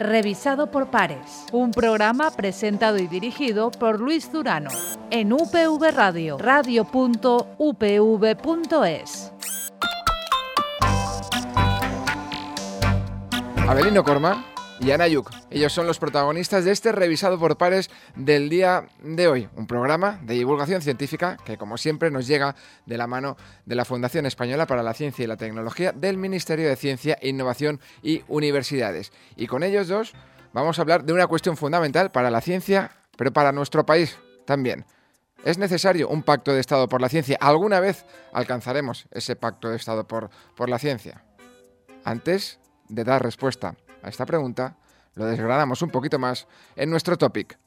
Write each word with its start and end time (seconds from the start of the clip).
revisado 0.00 0.70
por 0.70 0.88
pares. 0.88 1.46
Un 1.52 1.70
programa 1.70 2.30
presentado 2.30 2.98
y 2.98 3.06
dirigido 3.06 3.70
por 3.70 4.00
Luis 4.00 4.32
Durano 4.32 4.70
en 5.10 5.32
UPV 5.32 5.92
Radio, 5.94 6.38
radio.upv.es. 6.38 6.90
Abelino 13.68 14.02
Corma 14.02 14.49
y 14.80 14.90
Ana 14.92 15.06
Yuk. 15.08 15.30
Ellos 15.50 15.72
son 15.72 15.86
los 15.86 15.98
protagonistas 15.98 16.64
de 16.64 16.72
este 16.72 16.92
revisado 16.92 17.38
por 17.38 17.56
pares 17.56 17.90
del 18.16 18.48
día 18.48 18.88
de 19.02 19.28
hoy, 19.28 19.48
un 19.56 19.66
programa 19.66 20.18
de 20.22 20.34
divulgación 20.34 20.80
científica 20.80 21.36
que 21.44 21.58
como 21.58 21.76
siempre 21.76 22.10
nos 22.10 22.26
llega 22.26 22.56
de 22.86 22.96
la 22.96 23.06
mano 23.06 23.36
de 23.66 23.74
la 23.74 23.84
Fundación 23.84 24.24
Española 24.24 24.66
para 24.66 24.82
la 24.82 24.94
Ciencia 24.94 25.22
y 25.22 25.26
la 25.26 25.36
Tecnología 25.36 25.92
del 25.92 26.16
Ministerio 26.16 26.68
de 26.68 26.76
Ciencia, 26.76 27.18
Innovación 27.20 27.80
y 28.02 28.22
Universidades. 28.28 29.12
Y 29.36 29.46
con 29.46 29.62
ellos 29.62 29.88
dos 29.88 30.14
vamos 30.52 30.78
a 30.78 30.82
hablar 30.82 31.04
de 31.04 31.12
una 31.12 31.26
cuestión 31.26 31.56
fundamental 31.56 32.10
para 32.10 32.30
la 32.30 32.40
ciencia, 32.40 32.90
pero 33.18 33.32
para 33.32 33.52
nuestro 33.52 33.84
país 33.84 34.18
también. 34.46 34.86
¿Es 35.44 35.58
necesario 35.58 36.08
un 36.08 36.22
pacto 36.22 36.52
de 36.52 36.60
Estado 36.60 36.88
por 36.88 37.00
la 37.00 37.08
ciencia? 37.08 37.38
¿Alguna 37.40 37.80
vez 37.80 38.04
alcanzaremos 38.32 39.06
ese 39.10 39.36
pacto 39.36 39.68
de 39.68 39.76
Estado 39.76 40.06
por, 40.06 40.30
por 40.54 40.68
la 40.68 40.78
ciencia? 40.78 41.24
Antes 42.04 42.60
de 42.88 43.04
dar 43.04 43.22
respuesta 43.22 43.76
a 44.02 44.08
esta 44.08 44.26
pregunta, 44.26 44.76
lo 45.14 45.26
desgranamos 45.26 45.82
un 45.82 45.90
poquito 45.90 46.18
más 46.18 46.46
en 46.76 46.90
nuestro 46.90 47.16
topic. 47.16 47.58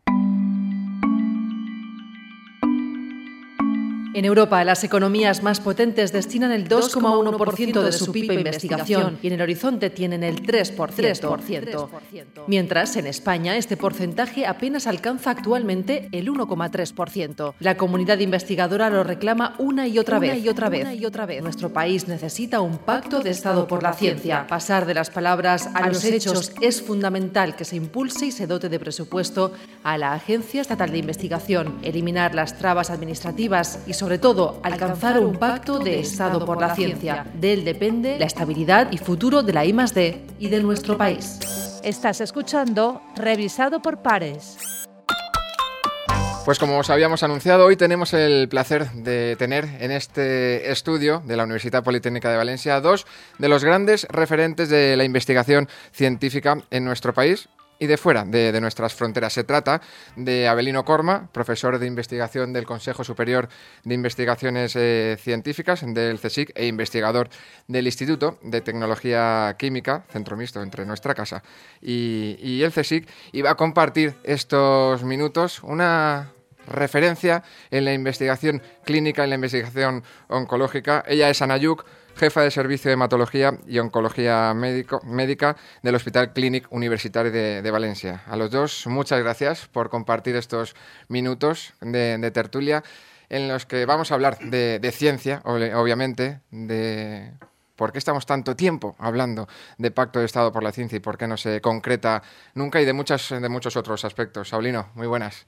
En 4.16 4.26
Europa, 4.26 4.64
las 4.64 4.84
economías 4.84 5.42
más 5.42 5.60
potentes 5.60 6.12
destinan 6.12 6.52
el 6.52 6.70
2,1% 6.70 7.82
de 7.82 7.92
su 7.92 8.12
PIB 8.12 8.30
a 8.30 8.34
investigación 8.36 9.18
y 9.24 9.28
en 9.28 9.34
el 9.34 9.42
horizonte 9.42 9.90
tienen 9.90 10.24
el 10.24 10.44
3%. 10.44 11.90
Mientras, 12.48 12.96
en 12.96 13.08
España, 13.08 13.58
este 13.58 13.76
porcentaje 13.76 14.46
apenas 14.46 14.86
alcanza 14.86 15.32
actualmente 15.32 16.10
el 16.12 16.30
1,3%. 16.30 17.56
La 17.60 17.76
comunidad 17.76 18.20
investigadora 18.20 18.92
lo 18.92 19.04
reclama 19.04 19.56
una 19.58 19.88
y 19.88 19.98
otra 19.98 20.20
vez. 20.20 20.44
y 20.44 20.48
otra 20.48 20.70
vez. 20.70 20.88
y 20.94 21.06
otra 21.06 21.26
vez. 21.26 21.42
Nuestro 21.42 21.74
país 21.74 22.08
necesita 22.08 22.62
un 22.62 22.78
pacto 22.78 23.20
de 23.20 23.32
Estado 23.32 23.68
por 23.68 23.82
la 23.82 23.94
ciencia. 23.94 24.46
Pasar 24.48 24.86
de 24.86 24.94
las 24.94 25.10
palabras 25.10 25.70
a 25.74 25.88
los 25.88 26.04
hechos 26.06 26.54
es 26.62 26.84
fundamental 26.84 27.56
que 27.56 27.66
se 27.66 27.78
impulse 27.78 28.28
y 28.28 28.32
se 28.32 28.46
dote 28.46 28.70
de 28.70 28.80
presupuesto 28.80 29.54
a 29.84 29.98
la 29.98 30.14
Agencia 30.14 30.62
Estatal 30.62 30.92
de 30.92 31.00
Investigación, 31.00 31.80
eliminar 31.82 32.36
las 32.36 32.60
trabas 32.60 32.92
administrativas 32.92 33.80
y 33.88 33.94
sobre 34.04 34.20
todo 34.20 34.60
alcanzar 34.64 35.18
un 35.18 35.38
pacto 35.38 35.80
de 35.80 36.02
Estado 36.02 36.46
por 36.46 36.60
la 36.60 36.76
ciencia. 36.76 37.26
De 37.36 37.54
él 37.54 37.64
depende 37.64 38.20
la 38.20 38.26
estabilidad 38.26 38.92
y 38.92 38.98
futuro 38.98 39.44
de 39.44 39.54
la 39.54 39.64
I+D 39.64 40.26
y 40.40 40.50
de 40.50 40.62
nuestro 40.62 40.98
país. 40.98 41.40
Estás 41.86 42.20
escuchando 42.20 43.02
Revisado 43.16 43.82
por 43.82 44.02
Pares. 44.02 44.58
Pues 46.44 46.60
como 46.60 46.80
os 46.80 46.90
habíamos 46.90 47.24
anunciado, 47.24 47.66
hoy 47.66 47.78
tenemos 47.78 48.14
el 48.14 48.50
placer 48.50 48.92
de 48.92 49.38
tener 49.38 49.70
en 49.80 49.92
este 49.92 50.70
estudio 50.70 51.24
de 51.26 51.38
la 51.38 51.46
Universidad 51.46 51.82
Politécnica 51.82 52.30
de 52.30 52.36
Valencia 52.36 52.82
dos 52.82 53.08
de 53.40 53.48
los 53.48 53.64
grandes 53.64 54.06
referentes 54.10 54.68
de 54.68 54.98
la 54.98 55.06
investigación 55.06 55.70
científica 55.94 56.58
en 56.72 56.84
nuestro 56.84 57.14
país 57.14 57.48
y 57.80 57.88
de 57.88 57.98
fuera 57.98 58.26
de, 58.26 58.60
nuestras 58.62 58.94
fronteras. 58.94 59.34
Se 59.34 59.44
trata 59.44 59.82
de 60.16 60.48
Abelino 60.48 60.86
Corma, 60.86 61.30
profesor 61.32 61.80
de 61.80 61.88
investigación 61.88 62.54
del 62.54 62.66
Consejo 62.66 63.04
Superior 63.04 63.50
de 63.84 63.94
Investigaciones 63.94 64.76
eh, 64.76 65.18
Científicas 65.20 65.84
del 65.86 66.20
CSIC 66.20 66.52
e 66.56 66.68
investigador 66.68 67.30
del 67.68 67.86
Instituto 67.86 68.40
de 68.42 68.62
Tecnología 68.62 69.56
Química, 69.58 70.06
centro 70.12 70.38
mixto 70.38 70.62
entre 70.62 70.86
nuestra 70.86 71.14
casa 71.14 71.44
y, 71.82 72.38
y 72.40 72.64
el 72.64 72.72
CSIC, 72.72 73.08
y 73.32 73.42
va 73.42 73.52
a 73.52 73.56
compartir 73.56 74.16
estos 74.24 75.04
minutos 75.04 75.62
una 75.64 76.32
referencia 76.68 77.44
en 77.72 77.86
la 77.86 77.94
investigación 77.94 78.62
clínica, 78.84 79.24
en 79.24 79.30
la 79.30 79.36
investigación 79.36 80.04
oncológica. 80.28 81.04
Ella 81.08 81.30
es 81.30 81.42
Anayuk 81.42 81.86
jefa 82.16 82.42
de 82.42 82.52
servicio 82.52 82.90
de 82.90 82.94
hematología 82.94 83.58
y 83.68 83.80
oncología 83.80 84.54
médica 84.54 85.56
del 85.82 85.96
Hospital 85.96 86.34
Clínic 86.34 86.68
Universitario 86.72 87.32
de, 87.32 87.72
Valencia. 87.72 88.24
A 88.28 88.36
los 88.36 88.52
dos, 88.52 88.88
muchas 88.88 89.20
gracias 89.20 89.68
por 89.68 89.90
compartir 89.90 90.36
estos 90.36 90.76
minutos 91.08 91.74
de, 91.82 92.32
tertulia 92.32 92.84
en 93.30 93.48
los 93.48 93.66
que 93.66 93.86
vamos 93.86 94.12
a 94.12 94.16
hablar 94.16 94.38
de, 94.40 94.92
ciencia, 94.94 95.42
obviamente, 95.46 96.42
de 96.52 97.34
por 97.76 97.92
qué 97.92 97.98
estamos 97.98 98.26
tanto 98.26 98.56
tiempo 98.56 98.96
hablando 99.00 99.48
de 99.80 99.90
pacto 99.90 100.20
de 100.20 100.26
Estado 100.26 100.52
por 100.52 100.62
la 100.62 100.72
ciencia 100.72 100.98
y 100.98 101.00
por 101.00 101.18
qué 101.18 101.28
no 101.28 101.38
se 101.38 101.60
concreta 101.62 102.22
nunca 102.54 102.80
y 102.80 102.86
de, 102.86 102.94
muchas, 102.94 103.30
de 103.30 103.50
muchos 103.50 103.76
otros 103.76 104.06
aspectos. 104.06 104.50
Saulino, 104.50 104.90
muy 104.94 105.08
buenas. 105.08 105.48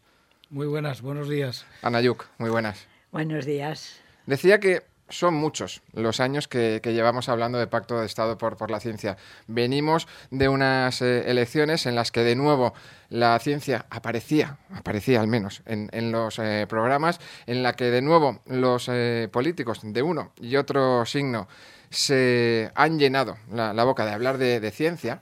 Muy 0.50 0.68
buenas, 0.68 1.02
buenos 1.02 1.28
días. 1.28 1.66
Anayuk, 1.82 2.26
muy 2.38 2.50
buenas. 2.50 2.88
Buenos 3.12 3.46
días. 3.46 4.00
Decía 4.26 4.60
que 4.60 4.84
son 5.10 5.34
muchos 5.34 5.82
los 5.94 6.20
años 6.20 6.48
que, 6.48 6.82
llevamos 6.84 7.30
hablando 7.30 7.58
de 7.58 7.68
pacto 7.68 8.00
de 8.00 8.06
Estado 8.06 8.38
por, 8.38 8.58
por 8.58 8.72
la 8.72 8.80
ciencia. 8.80 9.18
Venimos 9.48 10.08
de 10.32 10.48
unas 10.48 11.02
eh, 11.02 11.30
elecciones 11.30 11.86
en 11.86 11.96
las 11.96 12.12
que 12.12 12.22
de 12.22 12.36
nuevo 12.36 12.74
la 13.10 13.38
ciencia 13.40 13.86
aparecía, 13.90 14.58
aparecía 14.74 15.22
al 15.22 15.28
menos 15.28 15.62
en, 15.66 16.12
los 16.12 16.40
eh, 16.40 16.66
programas, 16.68 17.20
en 17.46 17.64
la 17.64 17.74
que 17.74 17.86
de 17.86 18.02
nuevo 18.02 18.42
los 18.46 18.88
eh, 18.90 19.30
políticos 19.32 19.80
de 19.84 20.02
uno 20.02 20.32
y 20.40 20.56
otro 20.56 21.06
signo 21.06 21.48
se 21.90 22.72
han 22.76 23.00
llenado 23.00 23.38
la, 23.52 23.84
boca 23.84 24.06
de 24.06 24.12
hablar 24.12 24.38
de, 24.38 24.60
de 24.60 24.72
ciencia, 24.72 25.22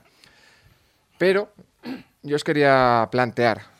pero 1.18 1.52
yo 2.22 2.36
os 2.36 2.44
quería 2.44 3.08
plantear 3.12 3.73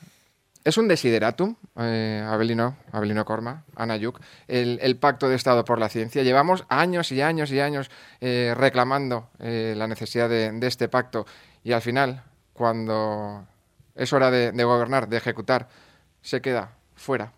es 0.64 0.78
un 0.78 0.88
desideratum, 0.88 1.56
eh, 1.76 2.24
Abelino, 2.26 2.78
Abelino 2.90 3.26
Corma, 3.26 3.64
Ana 3.76 3.98
Yuk, 3.98 4.18
el, 4.48 4.96
pacto 4.96 5.28
de 5.28 5.36
Estado 5.36 5.62
por 5.64 5.78
la 5.78 5.90
ciencia. 5.90 6.22
Llevamos 6.22 6.64
años 6.70 7.12
y 7.12 7.20
años 7.20 7.52
y 7.52 7.60
años 7.60 7.90
eh, 8.22 8.54
reclamando 8.56 9.28
eh, 9.40 9.74
la 9.76 9.86
necesidad 9.86 10.30
de, 10.30 10.58
este 10.66 10.88
pacto 10.88 11.26
y 11.62 11.72
al 11.72 11.82
final, 11.82 12.24
cuando 12.54 13.46
es 13.94 14.10
hora 14.14 14.30
de, 14.30 14.64
gobernar, 14.64 15.06
de 15.08 15.18
ejecutar, 15.18 15.68
se 16.22 16.40
queda 16.40 16.72
fuera. 16.94 17.34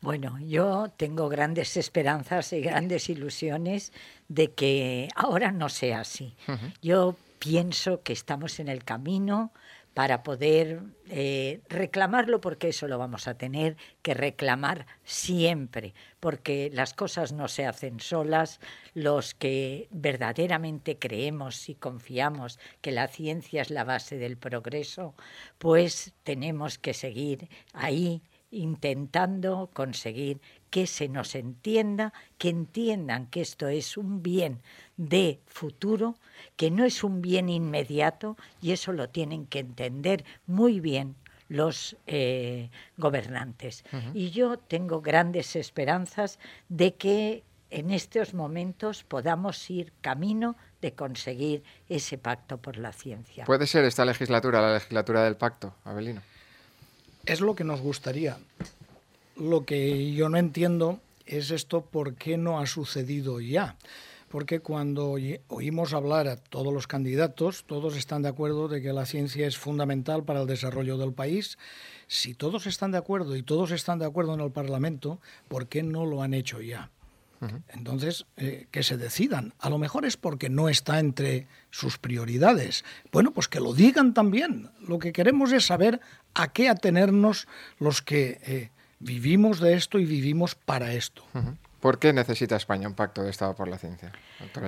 Bueno, 0.00 0.38
yo 0.40 0.90
tengo 0.96 1.28
grandes 1.28 1.76
esperanzas 1.76 2.52
y 2.52 2.62
grandes 2.62 3.08
ilusiones 3.08 3.92
de 4.28 4.50
que 4.52 5.08
ahora 5.14 5.52
no 5.52 5.68
sea 5.68 6.00
así. 6.00 6.34
Yo 6.82 7.14
pienso 7.38 8.02
que 8.02 8.12
estamos 8.12 8.58
en 8.58 8.68
el 8.68 8.82
camino 8.82 9.52
para 9.94 10.22
poder 10.22 10.82
eh, 11.08 11.60
reclamarlo, 11.68 12.40
porque 12.40 12.68
eso 12.68 12.86
lo 12.86 12.98
vamos 12.98 13.26
a 13.26 13.34
tener 13.34 13.76
que 14.02 14.14
reclamar 14.14 14.86
siempre, 15.04 15.94
porque 16.20 16.70
las 16.72 16.94
cosas 16.94 17.32
no 17.32 17.48
se 17.48 17.66
hacen 17.66 18.00
solas, 18.00 18.60
los 18.94 19.34
que 19.34 19.88
verdaderamente 19.90 20.98
creemos 20.98 21.68
y 21.68 21.74
confiamos 21.74 22.58
que 22.80 22.92
la 22.92 23.08
ciencia 23.08 23.62
es 23.62 23.70
la 23.70 23.84
base 23.84 24.16
del 24.16 24.36
progreso, 24.36 25.14
pues 25.58 26.14
tenemos 26.22 26.78
que 26.78 26.94
seguir 26.94 27.48
ahí 27.72 28.22
intentando 28.50 29.70
conseguir 29.72 30.40
que 30.70 30.86
se 30.86 31.08
nos 31.08 31.34
entienda, 31.34 32.12
que 32.38 32.48
entiendan 32.48 33.26
que 33.26 33.40
esto 33.40 33.68
es 33.68 33.96
un 33.96 34.22
bien 34.22 34.62
de 34.96 35.40
futuro, 35.46 36.16
que 36.56 36.70
no 36.70 36.84
es 36.84 37.04
un 37.04 37.20
bien 37.20 37.48
inmediato 37.48 38.36
y 38.62 38.72
eso 38.72 38.92
lo 38.92 39.08
tienen 39.08 39.46
que 39.46 39.58
entender 39.58 40.24
muy 40.46 40.80
bien 40.80 41.16
los 41.48 41.96
eh, 42.06 42.70
gobernantes. 42.96 43.84
Y 44.14 44.30
yo 44.30 44.56
tengo 44.56 45.00
grandes 45.00 45.56
esperanzas 45.56 46.38
de 46.68 46.94
que 46.94 47.42
en 47.70 47.90
estos 47.90 48.34
momentos 48.34 49.02
podamos 49.04 49.68
ir 49.68 49.92
camino 50.00 50.56
de 50.80 50.92
conseguir 50.92 51.64
ese 51.88 52.18
pacto 52.18 52.58
por 52.58 52.76
la 52.76 52.92
ciencia. 52.92 53.44
¿Puede 53.44 53.66
ser 53.66 53.84
esta 53.84 54.04
legislatura 54.04 54.60
la 54.60 54.74
legislatura 54.74 55.24
del 55.24 55.36
pacto, 55.36 55.74
Abelino? 55.84 56.22
Es 57.26 57.40
lo 57.40 57.54
que 57.54 57.64
nos 57.64 57.80
gustaría. 57.80 58.38
Lo 59.40 59.64
que 59.64 60.12
yo 60.12 60.28
no 60.28 60.36
entiendo 60.36 61.00
es 61.26 61.50
esto, 61.50 61.80
¿por 61.80 62.14
qué 62.14 62.36
no 62.36 62.60
ha 62.60 62.66
sucedido 62.66 63.40
ya? 63.40 63.76
porque 64.30 64.60
cuando 64.60 65.16
oímos 65.48 65.92
hablar 65.92 66.28
a 66.28 66.36
todos 66.36 66.72
los 66.72 66.86
candidatos, 66.86 67.64
todos 67.66 67.96
están 67.96 68.22
de 68.22 68.28
acuerdo 68.28 68.68
de 68.68 68.80
que 68.80 68.92
la 68.92 69.04
ciencia 69.04 69.44
es 69.44 69.58
fundamental 69.58 70.22
para 70.22 70.42
el 70.42 70.46
desarrollo 70.46 70.96
del 70.98 71.12
país. 71.12 71.58
Si 72.06 72.34
todos 72.34 72.68
están 72.68 72.92
de 72.92 72.98
acuerdo 72.98 73.34
y 73.34 73.42
todos 73.42 73.72
están 73.72 73.98
de 73.98 74.06
acuerdo 74.06 74.34
en 74.34 74.40
el 74.40 74.52
Parlamento, 74.52 75.20
¿por 75.48 75.66
qué 75.66 75.82
no 75.82 76.06
lo 76.06 76.22
han 76.22 76.32
hecho 76.32 76.60
ya? 76.60 76.90
Entonces, 77.68 78.26
eh, 78.36 78.66
que 78.70 78.82
se 78.82 78.98
decidan. 78.98 79.54
A 79.58 79.70
lo 79.70 79.78
mejor 79.78 80.04
es 80.04 80.16
porque 80.16 80.50
no 80.50 80.68
está 80.68 81.00
entre 81.00 81.48
sus 81.70 81.98
prioridades. 81.98 82.84
Bueno, 83.10 83.32
pues 83.32 83.48
que 83.48 83.60
lo 83.60 83.72
digan 83.72 84.14
también. 84.14 84.70
Lo 84.86 84.98
que 84.98 85.12
queremos 85.12 85.50
es 85.50 85.64
saber 85.64 86.00
a 86.34 86.52
qué 86.52 86.68
atenernos 86.68 87.48
los 87.78 88.02
que 88.02 88.40
eh, 88.42 88.70
vivimos 89.00 89.58
de 89.58 89.74
esto 89.74 89.98
y 89.98 90.04
vivimos 90.04 90.54
para 90.54 90.92
esto. 90.92 91.24
¿Por 91.80 91.98
qué 91.98 92.12
necesita 92.12 92.56
España 92.56 92.86
un 92.86 92.94
pacto 92.94 93.22
de 93.22 93.30
Estado 93.30 93.56
por 93.56 93.66
la 93.66 93.78
ciencia? 93.78 94.12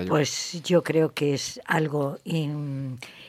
Pues 0.08 0.62
yo 0.62 0.82
creo 0.82 1.12
que 1.12 1.34
es 1.34 1.61
algo 1.67 2.19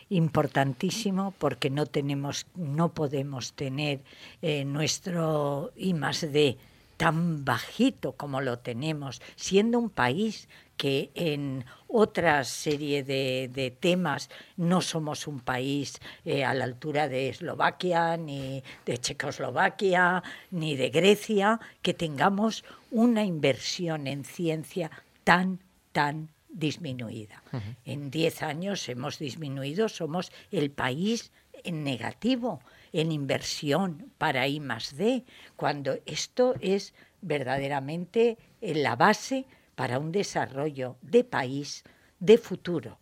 importantísimo 0.09 1.33
porque 1.38 1.69
no 1.69 1.85
tenemos, 1.85 2.47
no 2.55 2.89
podemos 2.89 3.53
tener 3.53 4.00
eh, 4.41 4.63
nuestro 4.63 5.71
I 5.75 5.94
más 5.94 6.21
D 6.21 6.57
tan 6.95 7.44
bajito 7.44 8.13
como 8.13 8.39
lo 8.39 8.59
tenemos, 8.59 9.21
siendo 9.35 9.79
un 9.79 9.89
país 9.89 10.47
que 10.77 11.11
en 11.15 11.65
otra 11.95 12.44
serie 12.44 13.04
de, 13.04 13.78
temas 13.80 14.31
no 14.57 14.81
somos 14.81 15.28
un 15.28 15.40
país 15.40 16.01
eh, 16.25 16.44
a 16.44 16.56
la 16.56 16.63
altura 16.63 17.07
de 17.07 17.30
Eslovaquia, 17.30 18.18
ni 18.18 18.63
de 18.84 18.98
Checoslovaquia, 18.98 20.24
ni 20.50 20.75
de 20.75 20.90
Grecia, 20.90 21.60
que 21.84 21.94
tengamos 21.94 22.66
una 22.90 23.24
inversión 23.24 24.07
en 24.07 24.24
ciencia 24.24 24.90
tan, 25.24 25.60
tan 25.92 26.30
disminuida. 26.50 27.44
En 27.86 28.10
10 28.10 28.42
años 28.42 28.89
hemos 28.89 29.19
disminuido, 29.19 29.88
somos 29.88 30.31
el 30.51 30.72
país 30.72 31.31
en 31.63 31.84
negativo 31.84 32.62
en 32.92 33.12
inversión 33.12 34.12
para 34.18 34.48
I 34.48 34.60
más 34.60 34.98
D, 34.98 35.25
cuando 35.56 35.98
esto 36.06 36.56
es 36.60 36.94
verdaderamente 37.22 38.38
la 38.62 38.96
base 38.96 39.46
para 39.75 40.00
un 40.00 40.12
desarrollo 40.12 40.98
de 41.02 41.24
país 41.24 41.84
de 42.20 42.38
futuro. 42.38 43.00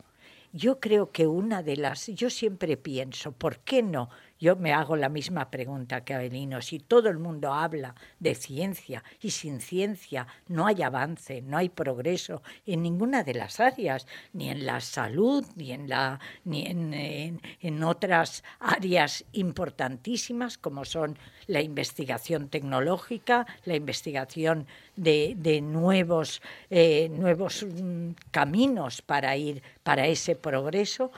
Yo 0.54 0.80
creo 0.80 1.12
que 1.12 1.28
una 1.28 1.64
de 1.64 1.78
las, 1.78 2.08
yo 2.08 2.30
siempre 2.30 2.76
pienso, 2.76 3.32
¿por 3.32 3.60
qué 3.60 3.82
no 3.84 4.10
yo 4.42 4.56
me 4.56 4.74
hago 4.74 4.96
la 4.96 5.08
misma 5.08 5.52
pregunta 5.52 6.04
que 6.04 6.16
Abelino. 6.16 6.64
Si 6.64 6.80
todo 6.80 7.10
el 7.10 7.20
mundo 7.20 7.54
habla 7.54 7.94
de 8.20 8.34
ciencia 8.34 9.04
y 9.22 9.30
sin 9.30 9.62
ciencia 9.62 10.26
no 10.48 10.66
hay 10.66 10.82
avance, 10.82 11.44
no 11.44 11.58
hay 11.58 11.70
progreso 11.70 12.42
en 12.66 12.82
ninguna 12.82 13.24
de 13.24 13.36
las 13.36 13.60
áreas, 13.60 14.08
ni 14.34 14.50
en 14.50 14.66
la 14.66 14.82
salud, 14.82 15.46
ni 15.56 15.72
en, 15.72 15.88
la, 15.88 16.20
ni 16.44 16.66
en, 16.66 17.84
otras 17.84 18.44
áreas 18.60 19.26
importantísimas 19.34 20.58
como 20.58 20.86
son 20.86 21.20
la 21.46 21.62
investigación 21.62 22.50
tecnológica, 22.50 23.46
la 23.66 23.76
investigación 23.76 24.66
de, 24.96 25.62
nuevos, 25.62 26.42
eh, 26.72 27.10
nuevos 27.10 27.64
mm, 27.64 28.14
caminos 28.32 29.04
para 29.04 29.38
ir 29.38 29.62
para 29.84 30.08
ese 30.08 30.36
progreso. 30.36 31.12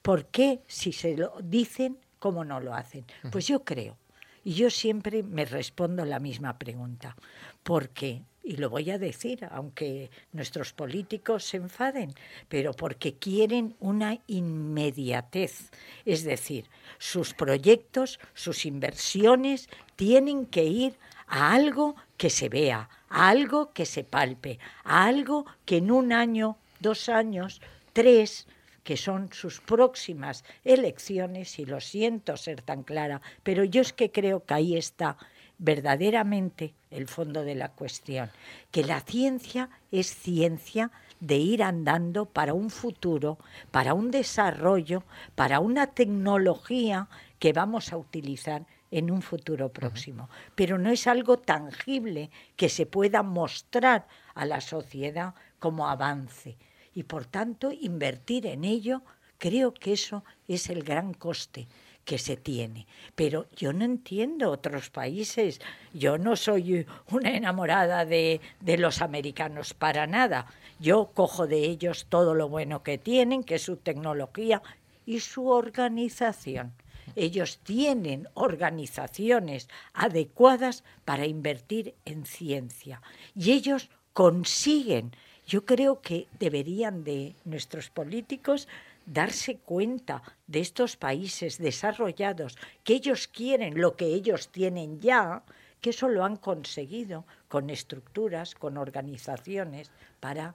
¿Por 0.00 0.26
qué, 0.26 0.60
si 0.68 0.92
se 0.92 1.16
lo 1.16 1.34
dicen, 1.42 1.98
¿Cómo 2.18 2.44
no 2.44 2.60
lo 2.60 2.74
hacen? 2.74 3.04
Pues 3.30 3.46
yo 3.46 3.64
creo. 3.64 3.96
Y 4.44 4.54
yo 4.54 4.70
siempre 4.70 5.22
me 5.22 5.44
respondo 5.44 6.04
la 6.04 6.18
misma 6.20 6.58
pregunta. 6.58 7.16
Porque, 7.62 8.22
y 8.42 8.56
lo 8.56 8.70
voy 8.70 8.90
a 8.90 8.98
decir, 8.98 9.46
aunque 9.50 10.10
nuestros 10.32 10.72
políticos 10.72 11.44
se 11.44 11.58
enfaden, 11.58 12.14
pero 12.48 12.72
porque 12.72 13.14
quieren 13.14 13.76
una 13.78 14.18
inmediatez. 14.26 15.70
Es 16.04 16.24
decir, 16.24 16.66
sus 16.98 17.34
proyectos, 17.34 18.20
sus 18.34 18.64
inversiones 18.64 19.68
tienen 19.96 20.46
que 20.46 20.64
ir 20.64 20.98
a 21.26 21.52
algo 21.52 21.96
que 22.16 22.30
se 22.30 22.48
vea, 22.48 22.88
a 23.08 23.28
algo 23.28 23.72
que 23.72 23.86
se 23.86 24.02
palpe, 24.04 24.58
a 24.82 25.04
algo 25.04 25.44
que 25.64 25.76
en 25.76 25.90
un 25.90 26.12
año, 26.12 26.56
dos 26.80 27.08
años, 27.08 27.60
tres, 27.92 28.46
que 28.88 28.96
son 28.96 29.28
sus 29.34 29.60
próximas 29.60 30.44
elecciones, 30.64 31.58
y 31.58 31.66
lo 31.66 31.78
siento 31.78 32.38
ser 32.38 32.62
tan 32.62 32.84
clara, 32.84 33.20
pero 33.42 33.62
yo 33.62 33.82
es 33.82 33.92
que 33.92 34.10
creo 34.10 34.46
que 34.46 34.54
ahí 34.54 34.78
está 34.78 35.18
verdaderamente 35.58 36.72
el 36.90 37.06
fondo 37.06 37.44
de 37.44 37.54
la 37.54 37.68
cuestión, 37.72 38.30
que 38.70 38.84
la 38.84 39.02
ciencia 39.02 39.68
es 39.92 40.06
ciencia 40.06 40.90
de 41.20 41.36
ir 41.36 41.62
andando 41.62 42.24
para 42.24 42.54
un 42.54 42.70
futuro, 42.70 43.36
para 43.70 43.92
un 43.92 44.10
desarrollo, 44.10 45.02
para 45.34 45.60
una 45.60 45.88
tecnología 45.88 47.08
que 47.38 47.52
vamos 47.52 47.92
a 47.92 47.98
utilizar 47.98 48.64
en 48.90 49.10
un 49.10 49.20
futuro 49.20 49.68
próximo. 49.68 50.30
Pero 50.54 50.78
no 50.78 50.88
es 50.88 51.06
algo 51.06 51.36
tangible 51.38 52.30
que 52.56 52.70
se 52.70 52.86
pueda 52.86 53.22
mostrar 53.22 54.08
a 54.34 54.46
la 54.46 54.62
sociedad 54.62 55.34
como 55.58 55.88
avance 55.88 56.56
y 56.98 57.04
por 57.04 57.26
tanto 57.26 57.70
invertir 57.70 58.44
en 58.44 58.64
ello, 58.64 59.02
creo 59.38 59.72
que 59.72 59.92
eso 59.92 60.24
es 60.48 60.68
el 60.68 60.82
gran 60.82 61.14
coste 61.14 61.68
que 62.04 62.18
se 62.18 62.36
tiene. 62.36 62.88
Pero 63.14 63.46
yo 63.54 63.72
no 63.72 63.84
entiendo 63.84 64.50
otros 64.50 64.90
países. 64.90 65.60
Yo 65.94 66.18
no 66.18 66.34
soy 66.34 66.88
una 67.12 67.36
enamorada 67.36 68.04
de, 68.04 68.40
de, 68.58 68.78
los 68.78 69.00
americanos 69.00 69.74
para 69.74 70.08
nada. 70.08 70.46
Yo 70.80 71.12
cojo 71.14 71.46
de 71.46 71.60
ellos 71.66 72.06
todo 72.08 72.34
lo 72.34 72.48
bueno 72.48 72.82
que 72.82 72.98
tienen, 72.98 73.44
que 73.44 73.54
es 73.54 73.62
su 73.62 73.76
tecnología 73.76 74.60
y 75.06 75.20
su 75.20 75.46
organización. 75.46 76.72
Ellos 77.14 77.60
tienen 77.62 78.26
organizaciones 78.34 79.68
adecuadas 79.92 80.82
para 81.04 81.26
invertir 81.26 81.94
en 82.04 82.26
ciencia 82.26 83.02
y 83.36 83.52
ellos 83.52 83.88
consiguen 84.12 85.12
yo 85.48 85.64
creo 85.64 86.02
que 86.02 86.28
deberían 86.38 87.04
de 87.04 87.34
nuestros 87.46 87.88
políticos 87.88 88.68
darse 89.06 89.56
cuenta 89.56 90.22
de 90.46 90.60
estos 90.60 90.96
países 90.96 91.56
desarrollados, 91.56 92.58
que 92.84 92.92
ellos 92.92 93.26
quieren 93.28 93.80
lo 93.80 93.96
que 93.96 94.04
ellos 94.04 94.50
tienen 94.50 95.00
ya, 95.00 95.42
que 95.80 95.90
eso 95.90 96.08
lo 96.08 96.22
han 96.22 96.36
conseguido 96.36 97.24
con 97.48 97.70
estructuras, 97.70 98.54
con 98.54 98.76
organizaciones 98.76 99.90
para 100.20 100.54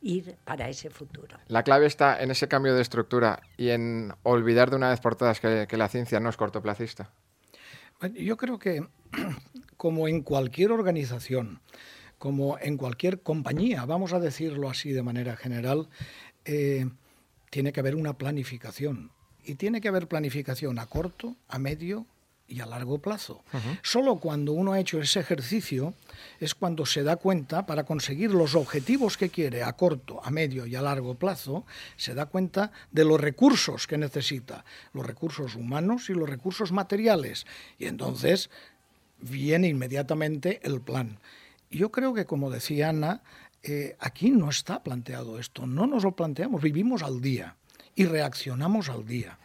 ir 0.00 0.36
para 0.44 0.68
ese 0.68 0.90
futuro. 0.90 1.38
La 1.46 1.62
clave 1.62 1.86
está 1.86 2.20
en 2.20 2.32
ese 2.32 2.48
cambio 2.48 2.74
de 2.74 2.82
estructura 2.82 3.40
y 3.56 3.68
en 3.70 4.12
olvidar 4.24 4.70
de 4.70 4.76
una 4.76 4.90
vez 4.90 5.00
por 5.00 5.14
todas 5.14 5.38
que, 5.38 5.66
que 5.68 5.76
la 5.76 5.88
ciencia 5.88 6.18
no 6.18 6.28
es 6.28 6.36
cortoplacista. 6.36 7.12
Yo 8.14 8.36
creo 8.36 8.58
que, 8.58 8.84
como 9.76 10.08
en 10.08 10.22
cualquier 10.22 10.72
organización, 10.72 11.60
como 12.18 12.58
en 12.58 12.76
cualquier 12.76 13.22
compañía, 13.22 13.84
vamos 13.84 14.12
a 14.12 14.20
decirlo 14.20 14.68
así 14.68 14.90
de 14.90 15.02
manera 15.02 15.36
general, 15.36 15.88
eh, 16.44 16.88
tiene 17.50 17.72
que 17.72 17.80
haber 17.80 17.94
una 17.94 18.18
planificación. 18.18 19.10
Y 19.44 19.54
tiene 19.54 19.80
que 19.80 19.88
haber 19.88 20.08
planificación 20.08 20.78
a 20.78 20.86
corto, 20.86 21.36
a 21.48 21.58
medio 21.58 22.06
y 22.48 22.60
a 22.60 22.66
largo 22.66 22.98
plazo. 22.98 23.44
Solo 23.82 24.16
cuando 24.16 24.52
uno 24.52 24.72
ha 24.72 24.80
hecho 24.80 25.00
ese 25.00 25.20
ejercicio 25.20 25.94
es 26.40 26.54
cuando 26.54 26.86
se 26.86 27.02
da 27.02 27.16
cuenta, 27.16 27.66
para 27.66 27.84
conseguir 27.84 28.30
los 28.30 28.54
objetivos 28.54 29.18
que 29.18 29.28
quiere 29.28 29.62
a 29.62 29.74
corto, 29.74 30.20
a 30.24 30.30
medio 30.30 30.66
y 30.66 30.74
a 30.74 30.82
largo 30.82 31.14
plazo, 31.14 31.66
se 31.96 32.14
da 32.14 32.26
cuenta 32.26 32.72
de 32.90 33.04
los 33.04 33.20
recursos 33.20 33.86
que 33.86 33.98
necesita, 33.98 34.64
los 34.94 35.06
recursos 35.06 35.54
humanos 35.54 36.08
y 36.08 36.14
los 36.14 36.28
recursos 36.28 36.72
materiales. 36.72 37.46
Y 37.78 37.84
entonces 37.84 38.48
viene 39.20 39.68
inmediatamente 39.68 40.60
el 40.62 40.80
plan. 40.80 41.18
Yo 41.70 41.90
creo 41.90 42.14
que, 42.14 42.26
como 42.26 42.50
decía 42.50 42.90
Ana, 42.90 43.22
eh, 43.62 43.96
aquí 43.98 44.30
no 44.30 44.50
está 44.50 44.82
planteado 44.82 45.38
esto, 45.38 45.66
no 45.66 45.86
nos 45.86 46.04
lo 46.04 46.12
planteamos, 46.12 46.62
vivimos 46.62 47.02
al 47.02 47.20
día 47.20 47.56
y 47.94 48.06
reaccionamos 48.06 48.88
al 48.88 49.04
día. 49.04 49.38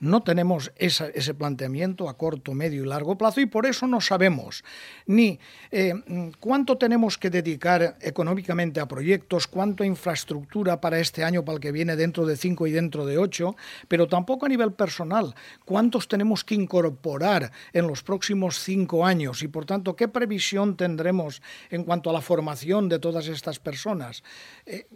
No 0.00 0.22
tenemos 0.22 0.72
ese 0.76 1.34
planteamiento 1.34 2.08
a 2.08 2.16
corto, 2.16 2.54
medio 2.54 2.84
y 2.84 2.86
largo 2.86 3.18
plazo 3.18 3.40
y 3.40 3.46
por 3.46 3.66
eso 3.66 3.86
no 3.86 4.00
sabemos 4.00 4.62
ni 5.06 5.40
eh, 5.70 5.94
cuánto 6.38 6.78
tenemos 6.78 7.18
que 7.18 7.30
dedicar 7.30 7.96
económicamente 8.00 8.80
a 8.80 8.86
proyectos, 8.86 9.46
cuánto 9.46 9.82
infraestructura 9.82 10.80
para 10.80 11.00
este 11.00 11.24
año, 11.24 11.44
para 11.44 11.56
el 11.56 11.60
que 11.60 11.72
viene 11.72 11.96
dentro 11.96 12.26
de 12.26 12.36
cinco 12.36 12.66
y 12.66 12.72
dentro 12.72 13.06
de 13.06 13.18
ocho, 13.18 13.56
pero 13.88 14.06
tampoco 14.06 14.46
a 14.46 14.48
nivel 14.48 14.72
personal, 14.72 15.34
cuántos 15.64 16.06
tenemos 16.06 16.44
que 16.44 16.54
incorporar 16.54 17.50
en 17.72 17.86
los 17.86 18.02
próximos 18.02 18.58
cinco 18.58 19.04
años 19.04 19.42
y 19.42 19.48
por 19.48 19.66
tanto 19.66 19.96
qué 19.96 20.08
previsión 20.08 20.76
tendremos 20.76 21.42
en 21.70 21.84
cuanto 21.84 22.10
a 22.10 22.12
la 22.12 22.20
formación 22.20 22.88
de 22.88 22.98
todas 22.98 23.26
estas 23.28 23.58
personas. 23.58 24.22
Eh, 24.66 24.86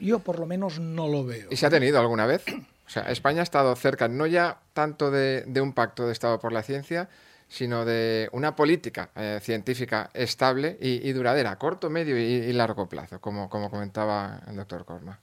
yo 0.00 0.20
por 0.20 0.38
lo 0.38 0.46
menos 0.46 0.78
no 0.78 1.08
lo 1.08 1.24
veo. 1.24 1.48
¿Y 1.50 1.56
se 1.56 1.66
ha 1.66 1.70
tenido 1.70 1.98
alguna 1.98 2.26
vez? 2.26 2.44
O 2.88 2.90
sea, 2.90 3.02
España 3.02 3.40
ha 3.40 3.42
estado 3.42 3.76
cerca 3.76 4.08
no 4.08 4.26
ya 4.26 4.62
tanto 4.72 5.10
de, 5.10 5.44
un 5.60 5.74
pacto 5.74 6.06
de 6.06 6.12
Estado 6.12 6.40
por 6.40 6.52
la 6.52 6.62
ciencia, 6.62 7.10
sino 7.46 7.84
de 7.84 8.30
una 8.32 8.56
política 8.56 9.10
eh, 9.14 9.40
científica 9.42 10.08
estable 10.14 10.78
y, 10.80 11.12
duradera, 11.12 11.50
a 11.50 11.58
corto, 11.58 11.90
medio 11.90 12.18
y, 12.18 12.50
largo 12.54 12.88
plazo, 12.88 13.20
como, 13.20 13.50
como 13.50 13.70
comentaba 13.70 14.40
el 14.48 14.56
doctor 14.56 14.86
Corma. 14.86 15.20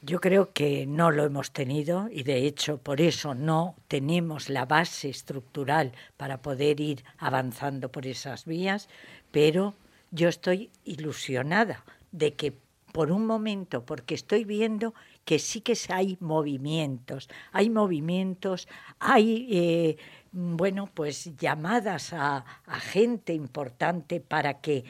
Yo 0.00 0.20
creo 0.20 0.52
que 0.54 0.86
no 0.86 1.10
lo 1.10 1.24
hemos 1.24 1.50
tenido 1.50 2.08
y 2.10 2.22
de 2.22 2.46
hecho 2.46 2.78
por 2.78 3.02
eso 3.02 3.34
no 3.34 3.74
tenemos 3.88 4.48
la 4.48 4.64
base 4.64 5.10
estructural 5.10 5.92
para 6.16 6.40
poder 6.40 6.80
ir 6.80 7.04
avanzando 7.18 7.90
por 7.90 8.06
esas 8.06 8.46
vías, 8.46 8.88
pero 9.32 9.74
yo 10.12 10.28
estoy 10.28 10.70
ilusionada 10.84 11.84
de 12.12 12.34
que 12.34 12.54
por 12.92 13.12
un 13.12 13.26
momento, 13.26 13.84
porque 13.84 14.14
estoy 14.14 14.44
viendo 14.44 14.94
que 15.26 15.40
sí 15.40 15.60
que 15.60 15.76
hay 15.88 16.16
movimientos, 16.20 17.28
hay 17.52 17.68
movimientos, 17.68 18.68
hay, 19.00 19.48
eh, 19.50 19.96
bueno, 20.30 20.88
pues 20.94 21.36
llamadas 21.36 22.12
a, 22.12 22.44
gente 22.80 23.34
importante 23.34 24.20
para 24.20 24.60
que 24.60 24.84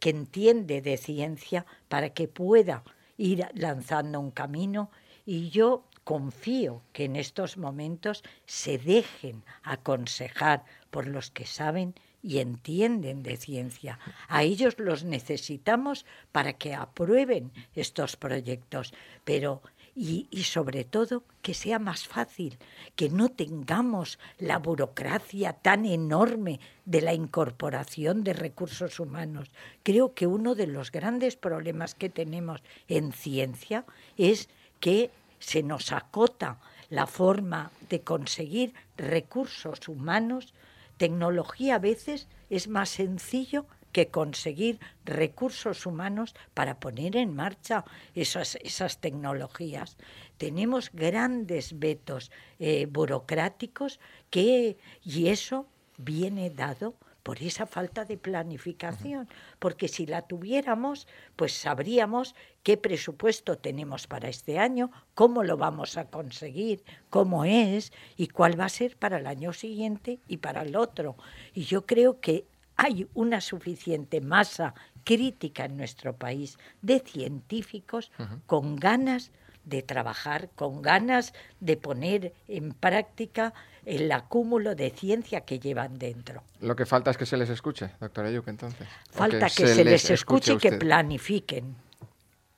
que 0.00 0.10
entiende 0.10 0.82
de 0.82 0.98
ciencia 0.98 1.64
para 1.88 2.10
que 2.10 2.28
pueda 2.28 2.84
ir 3.16 3.48
lanzando 3.54 4.20
un 4.20 4.30
camino 4.30 4.90
y 5.24 5.48
yo 5.48 5.84
confío 6.04 6.82
que 6.92 7.04
en 7.04 7.16
estos 7.16 7.56
momentos 7.56 8.22
se 8.44 8.76
dejen 8.76 9.44
aconsejar 9.62 10.64
por 10.90 11.06
los 11.06 11.30
que 11.30 11.46
saben 11.46 11.94
y 12.22 12.38
entienden 12.38 13.22
de 13.22 13.36
ciencia. 13.36 13.98
A 14.28 14.42
ellos 14.42 14.74
los 14.78 15.04
necesitamos 15.04 16.04
para 16.32 16.54
que 16.54 16.74
aprueben 16.74 17.52
estos 17.74 18.16
proyectos, 18.16 18.92
pero 19.24 19.62
y, 19.98 20.28
y, 20.30 20.44
sobre 20.44 20.84
todo 20.84 21.24
que 21.42 21.54
sea 21.54 21.80
más 21.80 22.06
fácil, 22.06 22.56
que 22.94 23.10
no 23.10 23.30
tengamos 23.30 24.20
la 24.38 24.58
burocracia 24.58 25.54
tan 25.54 25.84
enorme 25.84 26.60
de 26.84 27.00
la 27.00 27.14
incorporación 27.14 28.22
de 28.22 28.32
recursos 28.32 29.00
humanos. 29.00 29.50
Creo 29.82 30.14
que 30.14 30.28
uno 30.28 30.54
de 30.54 30.68
los 30.68 30.92
grandes 30.92 31.34
problemas 31.34 31.96
que 31.96 32.08
tenemos 32.08 32.62
en 32.86 33.12
ciencia 33.12 33.84
es 34.16 34.48
que 34.78 35.10
se 35.40 35.64
nos 35.64 35.90
acota 35.90 36.60
la 36.90 37.06
forma 37.06 37.72
de 37.90 38.00
conseguir 38.00 38.74
recursos 38.96 39.88
humanos, 39.88 40.54
tecnología 40.96 41.74
a 41.74 41.78
veces 41.80 42.28
es 42.50 42.68
más 42.68 42.88
sencillo 42.88 43.66
que 43.92 44.08
conseguir 44.08 44.78
recursos 45.04 45.86
humanos 45.86 46.34
para 46.54 46.78
poner 46.80 47.16
en 47.16 47.34
marcha 47.34 47.84
esas, 48.14 48.56
esas 48.56 48.98
tecnologías. 48.98 49.96
Tenemos 50.36 50.90
grandes 50.92 51.78
vetos 51.78 52.30
eh, 52.58 52.86
burocráticos 52.86 54.00
que, 54.30 54.76
y 55.02 55.28
eso 55.28 55.66
viene 55.96 56.50
dado 56.50 56.94
por 57.28 57.42
esa 57.42 57.66
falta 57.66 58.06
de 58.06 58.16
planificación, 58.16 59.28
porque 59.58 59.88
si 59.88 60.06
la 60.06 60.22
tuviéramos, 60.22 61.06
pues 61.36 61.52
sabríamos 61.52 62.34
qué 62.62 62.78
presupuesto 62.78 63.58
tenemos 63.58 64.06
para 64.06 64.30
este 64.30 64.58
año, 64.58 64.90
cómo 65.14 65.44
lo 65.44 65.58
vamos 65.58 65.98
a 65.98 66.06
conseguir, 66.06 66.82
cómo 67.10 67.44
es 67.44 67.92
y 68.16 68.28
cuál 68.28 68.58
va 68.58 68.64
a 68.64 68.70
ser 68.70 68.96
para 68.96 69.18
el 69.18 69.26
año 69.26 69.52
siguiente 69.52 70.20
y 70.26 70.38
para 70.38 70.62
el 70.62 70.74
otro. 70.74 71.16
Y 71.52 71.64
yo 71.64 71.84
creo 71.84 72.18
que 72.18 72.46
hay 72.78 73.08
una 73.12 73.40
suficiente 73.40 74.20
masa 74.20 74.72
crítica 75.04 75.66
en 75.66 75.76
nuestro 75.76 76.16
país 76.16 76.58
de 76.80 77.00
científicos 77.00 78.10
con 78.46 78.76
ganas 78.76 79.32
de 79.64 79.82
trabajar, 79.82 80.48
con 80.54 80.80
ganas 80.80 81.34
de 81.60 81.76
poner 81.76 82.32
en 82.46 82.72
práctica 82.72 83.52
el 83.84 84.10
acúmulo 84.12 84.74
de 84.74 84.90
ciencia 84.90 85.42
que 85.42 85.58
llevan 85.58 85.98
dentro. 85.98 86.42
Lo 86.60 86.76
que 86.76 86.86
falta 86.86 87.10
es 87.10 87.18
que 87.18 87.26
se 87.26 87.36
les 87.36 87.50
escuche, 87.50 87.90
doctora 88.00 88.30
Yuc, 88.30 88.46
entonces. 88.48 88.86
Falta 89.10 89.48
que, 89.50 89.66
se, 89.66 89.84
les, 89.84 90.08
escuche 90.10 90.54
y 90.54 90.58
que 90.58 90.72
planifiquen. 90.72 91.74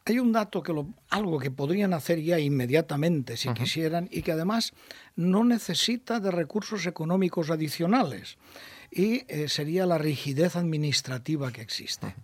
Hay 0.04 0.18
un 0.18 0.32
dato 0.32 0.62
que 0.62 0.72
lo, 0.72 0.86
algo 1.08 1.38
que 1.38 1.50
podrían 1.50 1.94
hacer 1.94 2.20
ya 2.20 2.38
inmediatamente 2.38 3.36
si 3.36 3.52
quisieran 3.54 4.08
y 4.10 4.22
que 4.22 4.32
además 4.32 4.72
no 5.16 5.44
necesita 5.44 6.20
de 6.20 6.30
recursos 6.30 6.86
económicos 6.86 7.50
adicionales 7.50 8.36
y 8.90 9.25
eh, 9.28 9.49
sería 9.49 9.87
la 9.87 9.99
rigidez 9.99 10.56
administrativa 10.56 11.52
que 11.52 11.62
existe. 11.62 12.14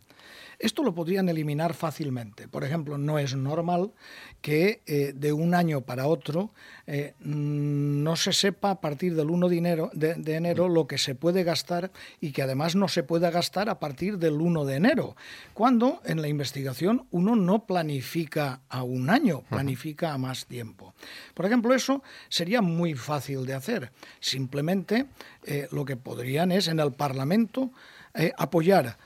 Esto 0.58 0.82
lo 0.82 0.94
podrían 0.94 1.28
eliminar 1.28 1.74
fácilmente. 1.74 2.48
Por 2.48 2.64
ejemplo, 2.64 2.96
no 2.96 3.18
es 3.18 3.36
normal 3.36 3.92
que 4.40 4.82
eh, 4.86 5.12
de 5.14 5.32
un 5.32 5.54
año 5.54 5.82
para 5.82 6.06
otro 6.06 6.50
eh, 6.86 7.14
no 7.20 8.16
se 8.16 8.32
sepa 8.32 8.70
a 8.70 8.80
partir 8.80 9.14
del 9.14 9.30
1 9.30 9.48
de 9.48 9.58
enero, 9.58 9.90
de, 9.92 10.34
enero, 10.34 10.68
lo 10.68 10.86
que 10.86 10.98
se 10.98 11.14
puede 11.14 11.44
gastar 11.44 11.90
y 12.20 12.32
que 12.32 12.42
además 12.42 12.74
no 12.74 12.88
se 12.88 13.02
pueda 13.02 13.30
gastar 13.30 13.68
a 13.68 13.78
partir 13.78 14.18
del 14.18 14.40
1 14.40 14.64
de 14.64 14.76
enero, 14.76 15.16
cuando 15.52 16.00
en 16.04 16.22
la 16.22 16.28
investigación 16.28 17.06
uno 17.10 17.36
no 17.36 17.66
planifica 17.66 18.62
a 18.68 18.82
un 18.82 19.10
año, 19.10 19.42
planifica 19.50 20.14
a 20.14 20.18
más 20.18 20.46
tiempo. 20.46 20.94
Por 21.34 21.44
ejemplo, 21.44 21.74
eso 21.74 22.02
sería 22.28 22.62
muy 22.62 22.94
fácil 22.94 23.44
de 23.44 23.54
hacer. 23.54 23.92
Simplemente 24.20 25.06
eh, 25.44 25.68
lo 25.70 25.84
que 25.84 25.96
podrían 25.96 26.50
es 26.50 26.68
en 26.68 26.80
el 26.80 26.92
Parlamento 26.92 27.72
apoyar 28.38 28.96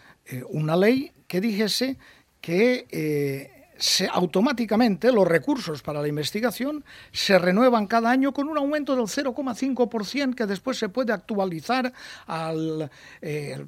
una 0.49 0.77
ley 0.77 1.13
que 1.27 1.41
dijese 1.41 1.99
que 2.41 2.87
eh, 2.91 3.61
se, 3.81 4.09
automáticamente 4.13 5.11
los 5.13 5.27
recursos 5.27 5.83
para 5.83 6.01
la 6.01 6.09
investigación 6.09 6.85
se 7.13 7.39
renuevan 7.39 7.87
cada 7.87 8.11
año 8.11 8.33
con 8.33 8.49
un 8.49 8.59
aumento 8.59 8.95
del 8.95 9.07
0,5% 9.07 10.35
que 10.35 10.47
después 10.47 10.79
se 10.79 10.89
puede 10.89 11.13
actualizar 11.13 11.93
al 12.27 12.91
eh, 13.23 13.65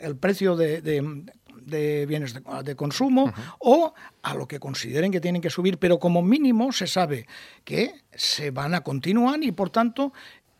el, 0.00 0.16
precio 0.16 0.56
de, 0.56 0.80
bienes 2.06 2.34
de, 2.64 2.76
consumo 2.76 3.32
o 3.60 3.94
a 4.22 4.34
lo 4.34 4.46
que 4.48 4.58
consideren 4.58 5.12
que 5.12 5.20
tienen 5.20 5.42
que 5.42 5.50
subir, 5.50 5.78
pero 5.78 5.98
como 5.98 6.22
mínimo 6.22 6.72
se 6.72 6.86
sabe 6.86 7.26
que 7.64 7.94
se 8.12 8.50
van 8.50 8.74
a 8.74 8.82
continuar 8.82 9.42
y 9.42 9.52
por 9.52 9.70
tanto 9.70 10.12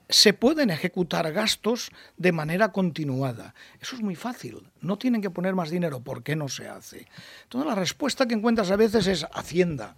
se 0.09 0.33
pueden 0.33 0.71
ejecutar 0.71 1.33
gastos 1.33 1.91
de 2.17 2.33
manera 2.33 2.71
continuada. 2.73 3.55
Eso 3.81 3.97
es 3.97 4.03
muy 4.03 4.15
fácil. 4.15 4.69
No 4.81 4.99
tienen 4.99 5.21
que 5.21 5.31
poner 5.31 5.55
más 5.55 5.71
dinero. 5.71 6.01
¿Por 6.01 6.23
qué 6.23 6.37
no 6.37 6.49
se 6.49 6.69
hace? 6.69 7.07
Entonces 7.45 7.69
la 7.69 7.75
respuesta 7.75 8.27
que 8.27 8.35
encuentras 8.35 8.71
a 8.71 8.77
veces 8.77 9.07
es 9.07 9.27
Hacienda. 9.33 9.97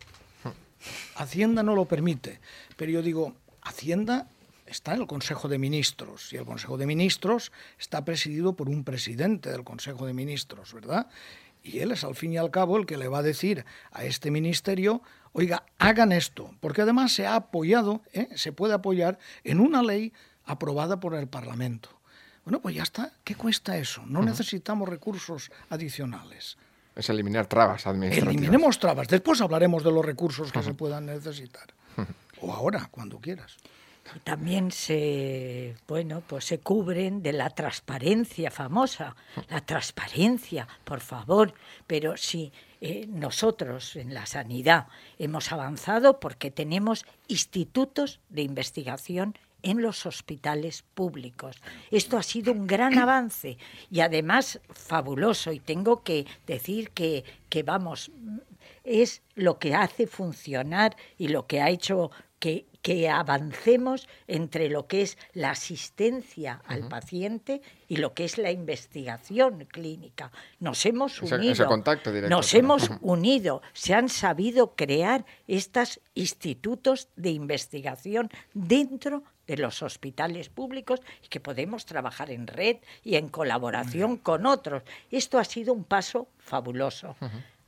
Hacienda 1.17 1.63
no 1.63 1.75
lo 1.75 1.85
permite. 1.85 2.41
Pero 2.77 2.93
yo 2.93 3.03
digo, 3.03 3.35
Hacienda 3.63 4.29
está 4.67 4.95
en 4.95 5.01
el 5.03 5.07
Consejo 5.07 5.49
de 5.49 5.59
Ministros 5.59 6.33
y 6.33 6.37
el 6.37 6.45
Consejo 6.45 6.79
de 6.79 6.87
Ministros 6.87 7.53
está 7.79 8.05
presidido 8.05 8.55
por 8.55 8.69
un 8.69 8.85
presidente 8.85 9.51
del 9.51 9.65
Consejo 9.65 10.07
de 10.07 10.15
Ministros, 10.15 10.73
¿verdad? 10.73 11.09
Y 11.63 11.81
él 11.81 11.93
es 11.93 12.05
al 12.05 12.15
fin 12.15 12.33
y 12.33 12.39
al 12.39 12.51
cabo 12.51 12.77
el 12.77 12.87
que 12.87 12.97
le 12.97 13.09
va 13.09 13.19
a 13.19 13.23
decir 13.23 13.65
a 13.93 14.05
este 14.05 14.31
ministerio 14.31 15.03
Oiga, 15.33 15.65
hagan 15.79 16.11
esto, 16.13 16.55
porque 16.61 16.83
además 16.83 17.13
se 17.13 17.27
ha 17.27 17.37
apoyado, 17.37 18.03
¿eh? 18.13 18.29
se 18.35 18.53
puede 18.53 18.75
apoyar 18.75 19.19
en 19.45 19.61
una 19.61 19.83
ley 19.83 20.13
aprobada 20.45 20.99
por 21.01 21.15
el 21.15 21.29
Parlamento. 21.29 21.91
Bueno, 22.45 22.61
pues 22.61 22.75
ya 22.75 22.83
está. 22.83 23.13
¿Qué 23.25 23.35
cuesta 23.35 23.77
eso? 23.77 24.03
No 24.07 24.23
necesitamos 24.23 24.89
recursos 24.89 25.53
adicionales. 25.69 26.57
Es 26.97 27.09
eliminar 27.11 27.47
trabas 27.47 27.87
administrativas. 27.87 28.35
Eliminemos 28.35 28.79
trabas. 28.81 29.07
Después 29.07 29.41
hablaremos 29.41 29.85
de 29.85 29.93
los 29.93 30.05
recursos 30.05 30.51
que 30.51 30.63
se 30.63 30.75
puedan 30.75 31.07
necesitar. 31.07 31.69
O 32.41 32.53
ahora, 32.53 32.89
cuando 32.91 33.21
quieras. 33.21 33.57
También 34.25 34.71
se, 34.71 35.77
bueno, 35.87 36.23
pues 36.27 36.45
se 36.45 36.61
cubren 36.61 37.23
de 37.23 37.33
la 37.33 37.51
transparencia 37.51 38.51
famosa. 38.51 39.17
La 39.49 39.61
transparencia, 39.61 40.67
por 40.85 41.01
favor. 41.01 41.55
Pero 41.87 42.17
si 42.17 42.53
eh, 42.81 43.07
nosotros 43.09 43.97
en 43.97 44.15
la 44.15 44.27
sanidad 44.27 44.87
hemos 45.19 45.51
avanzado 45.53 46.21
porque 46.21 46.51
tenemos 46.51 47.05
institutos 47.27 48.21
de 48.29 48.43
investigación 48.43 49.37
en 49.63 49.83
los 49.83 50.07
hospitales 50.07 50.85
públicos. 50.95 51.57
Esto 51.91 52.17
ha 52.17 52.23
sido 52.23 52.53
un 52.53 52.67
gran 52.67 52.97
avance 52.99 53.59
y 53.91 54.01
además 54.01 54.61
fabuloso. 54.71 55.53
Y 55.53 55.61
tengo 55.61 56.03
que 56.03 56.27
decir 56.47 56.91
que, 56.91 57.25
que 57.49 57.63
vamos, 57.63 58.11
es 58.85 59.23
lo 59.35 59.59
que 59.59 59.75
hace 59.75 60.07
funcionar 60.07 60.97
y 61.19 61.29
lo 61.29 61.47
que 61.47 61.61
ha 61.61 61.71
hecho 61.71 62.11
que, 62.39 62.67
que 62.83 63.09
avancemos 63.09 64.09
entre 64.27 64.69
lo 64.69 64.87
que 64.87 65.03
es 65.03 65.19
la 65.33 65.51
asistencia 65.51 66.63
al 66.67 66.89
paciente 66.89 67.61
y 67.89 67.97
lo 67.97 68.15
que 68.15 68.25
es 68.25 68.39
la 68.39 68.51
investigación 68.51 69.67
clínica. 69.67 70.31
Nos 70.61 70.85
hemos 70.87 71.21
unido. 71.21 71.69
nos 72.29 72.55
hemos 72.55 72.91
unido. 73.01 73.63
Se 73.73 73.95
han 73.95 74.09
sabido 74.09 74.75
crear 74.75 75.25
estos 75.47 76.01
institutos 76.15 77.09
de 77.17 77.31
investigación 77.31 78.31
dentro 78.55 79.25
de 79.47 79.57
los 79.57 79.83
hospitales 79.83 80.51
públicos 80.51 81.01
y 81.25 81.29
que 81.29 81.41
podemos 81.41 81.87
trabajar 81.87 82.31
en 82.31 82.47
red 82.47 82.77
y 83.03 83.17
en 83.17 83.29
colaboración 83.29 84.19
con 84.19 84.47
otros. 84.47 84.83
Esto 85.11 85.39
ha 85.39 85.45
sido 85.45 85.73
un 85.73 85.85
paso 85.85 86.29
fabuloso. 86.39 87.17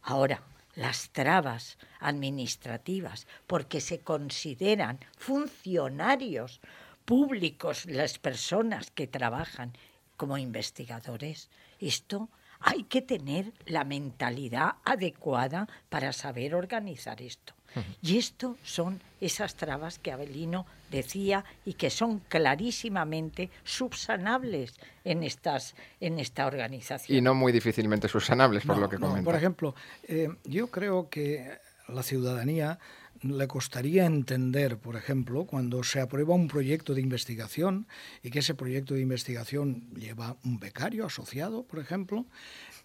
Ahora, 0.03 0.43
las 0.75 1.11
trabas 1.11 1.79
administrativas 1.99 3.27
porque 3.47 3.81
se 3.81 4.01
consideran 4.01 4.99
funcionarios 5.17 6.61
públicos 7.05 7.87
las 7.87 8.19
personas 8.19 8.91
que 8.91 9.07
trabajan 9.07 9.73
como 10.17 10.39
investigadores. 10.39 11.51
Esto 11.81 12.29
hay 12.61 12.85
que 12.85 13.03
tener 13.03 13.53
la 13.67 13.85
mentalidad 13.85 14.77
adecuada 14.85 15.67
para 15.89 16.13
saber 16.13 16.55
organizar 16.55 17.23
esto. 17.23 17.55
Y 18.03 18.19
esto 18.19 18.57
son 18.63 19.01
esas 19.21 19.55
trabas 19.55 19.99
que 19.99 20.13
Abelino 20.13 20.67
decía 20.91 21.45
y 21.65 21.75
que 21.75 21.91
son 21.91 22.21
clarísimamente 22.29 23.51
subsanables 23.65 24.75
en, 25.05 25.23
estas, 25.23 25.75
en 26.01 26.19
esta 26.19 26.47
organización. 26.47 27.17
Y 27.17 27.21
no 27.21 27.35
muy 27.35 27.53
difícilmente 27.53 28.09
subsanables, 28.09 28.65
por 28.65 28.79
lo 28.79 28.89
que 28.89 28.99
no, 28.99 29.09
comenta. 29.09 29.25
Por 29.25 29.37
ejemplo, 29.37 29.75
eh, 30.05 30.29
yo 30.45 30.69
creo 30.69 31.09
que 31.09 31.59
la 31.89 32.03
ciudadanía 32.03 32.79
le 33.23 33.47
costaría 33.49 34.07
entender, 34.07 34.79
por 34.79 34.97
ejemplo, 34.97 35.45
cuando 35.45 35.83
se 35.83 36.01
aprueba 36.01 36.35
un 36.35 36.49
proyecto 36.49 36.95
de 36.95 37.03
investigación 37.03 37.87
y 38.23 38.31
que 38.31 38.39
ese 38.39 38.55
proyecto 38.55 38.95
de 38.95 39.03
investigación 39.03 39.91
lleva 39.95 40.37
un 40.45 40.59
becario 40.59 41.07
asociado, 41.07 41.65
por 41.65 41.81
ejemplo, 41.81 42.25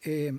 eh, 0.03 0.33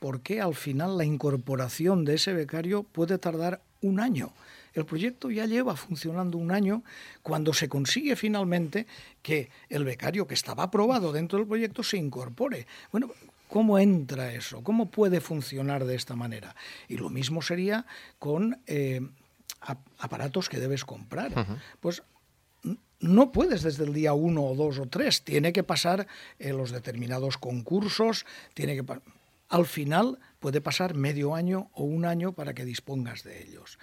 ¿por 0.00 0.22
qué 0.22 0.40
al 0.40 0.54
final 0.54 0.98
la 0.98 1.04
incorporación 1.04 2.04
de 2.04 2.14
ese 2.14 2.32
becario 2.32 2.82
puede 2.82 3.18
tardar 3.18 3.62
un 3.80 4.00
año? 4.00 4.32
El 4.78 4.86
proyecto 4.86 5.30
ya 5.30 5.44
lleva 5.44 5.74
funcionando 5.76 6.38
un 6.38 6.52
año 6.52 6.84
cuando 7.22 7.52
se 7.52 7.68
consigue 7.68 8.14
finalmente 8.14 8.86
que 9.22 9.50
el 9.68 9.84
becario 9.84 10.26
que 10.26 10.34
estaba 10.34 10.62
aprobado 10.64 11.12
dentro 11.12 11.38
del 11.38 11.48
proyecto 11.48 11.82
se 11.82 11.96
incorpore. 11.96 12.66
Bueno, 12.92 13.10
¿Cómo 13.48 13.78
entra 13.78 14.34
eso? 14.34 14.62
¿Cómo 14.62 14.90
puede 14.90 15.22
funcionar 15.22 15.86
de 15.86 15.94
esta 15.94 16.14
manera? 16.14 16.54
Y 16.86 16.98
lo 16.98 17.08
mismo 17.08 17.40
sería 17.40 17.86
con 18.18 18.60
eh, 18.66 19.00
aparatos 19.96 20.50
que 20.50 20.58
debes 20.58 20.84
comprar. 20.84 21.32
Pues 21.80 22.02
no 23.00 23.32
puedes 23.32 23.62
desde 23.62 23.84
el 23.84 23.94
día 23.94 24.12
uno 24.12 24.44
o 24.44 24.54
dos 24.54 24.78
o 24.78 24.86
tres, 24.86 25.22
tiene 25.22 25.54
que 25.54 25.62
pasar 25.62 26.06
los 26.38 26.72
determinados 26.72 27.38
concursos, 27.38 28.26
tiene 28.52 28.76
que 28.76 28.84
al 29.48 29.64
final 29.64 30.18
puede 30.40 30.60
pasar 30.60 30.94
medio 30.94 31.34
año 31.34 31.70
o 31.72 31.84
un 31.84 32.04
año 32.04 32.32
para 32.32 32.52
que 32.54 32.64
dispongas 32.66 33.22
de 33.22 33.42
ellos. 33.42 33.78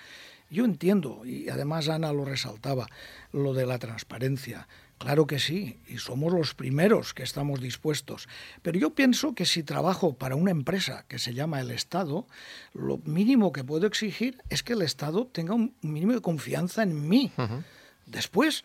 Yo 0.55 0.63
entiendo, 0.63 1.25
y 1.25 1.49
además 1.49 1.89
Ana 1.89 2.13
lo 2.13 2.23
resaltaba, 2.23 2.87
lo 3.33 3.53
de 3.53 3.65
la 3.65 3.77
transparencia. 3.77 4.69
Claro 4.97 5.27
que 5.27 5.37
sí, 5.37 5.81
y 5.85 5.97
somos 5.97 6.31
los 6.31 6.53
primeros 6.53 7.13
que 7.13 7.23
estamos 7.23 7.59
dispuestos. 7.59 8.29
Pero 8.61 8.79
yo 8.79 8.91
pienso 8.91 9.35
que 9.35 9.45
si 9.45 9.63
trabajo 9.63 10.13
para 10.13 10.37
una 10.37 10.51
empresa 10.51 11.03
que 11.09 11.19
se 11.19 11.33
llama 11.33 11.59
el 11.59 11.71
Estado, 11.71 12.25
lo 12.73 12.99
mínimo 12.99 13.51
que 13.51 13.65
puedo 13.65 13.85
exigir 13.85 14.41
es 14.49 14.63
que 14.63 14.71
el 14.71 14.81
Estado 14.81 15.27
tenga 15.27 15.53
un 15.53 15.75
mínimo 15.81 16.13
de 16.13 16.21
confianza 16.21 16.83
en 16.83 17.09
mí. 17.09 17.33
Después, 18.05 18.63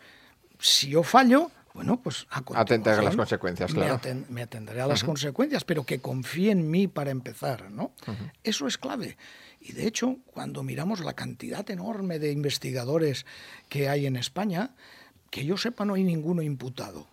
si 0.59 0.91
yo 0.91 1.03
fallo, 1.03 1.51
bueno, 1.73 2.01
pues 2.01 2.27
a, 2.29 2.39
a 2.39 3.01
las 3.01 3.15
consecuencias, 3.15 3.73
claro. 3.73 3.99
Me, 4.29 4.41
atenderé 4.41 4.81
a 4.81 4.87
las 4.87 5.03
consecuencias, 5.03 5.63
pero 5.63 5.85
que 5.85 6.01
confíe 6.01 6.51
en 6.51 6.69
mí 6.69 6.87
para 6.87 7.11
empezar, 7.11 7.71
¿no? 7.71 7.93
Eso 8.43 8.67
es 8.67 8.77
clave. 8.77 9.17
Y 9.61 9.73
de 9.73 9.87
hecho, 9.87 10.17
cuando 10.25 10.63
miramos 10.63 10.99
la 10.99 11.13
cantidad 11.13 11.69
enorme 11.69 12.19
de 12.19 12.31
investigadores 12.31 13.25
que 13.69 13.87
hay 13.87 14.05
en 14.05 14.15
España, 14.15 14.71
que 15.29 15.45
yo 15.45 15.55
sepa 15.57 15.85
no 15.85 15.93
hay 15.93 16.03
ninguno 16.03 16.41
imputado. 16.41 17.07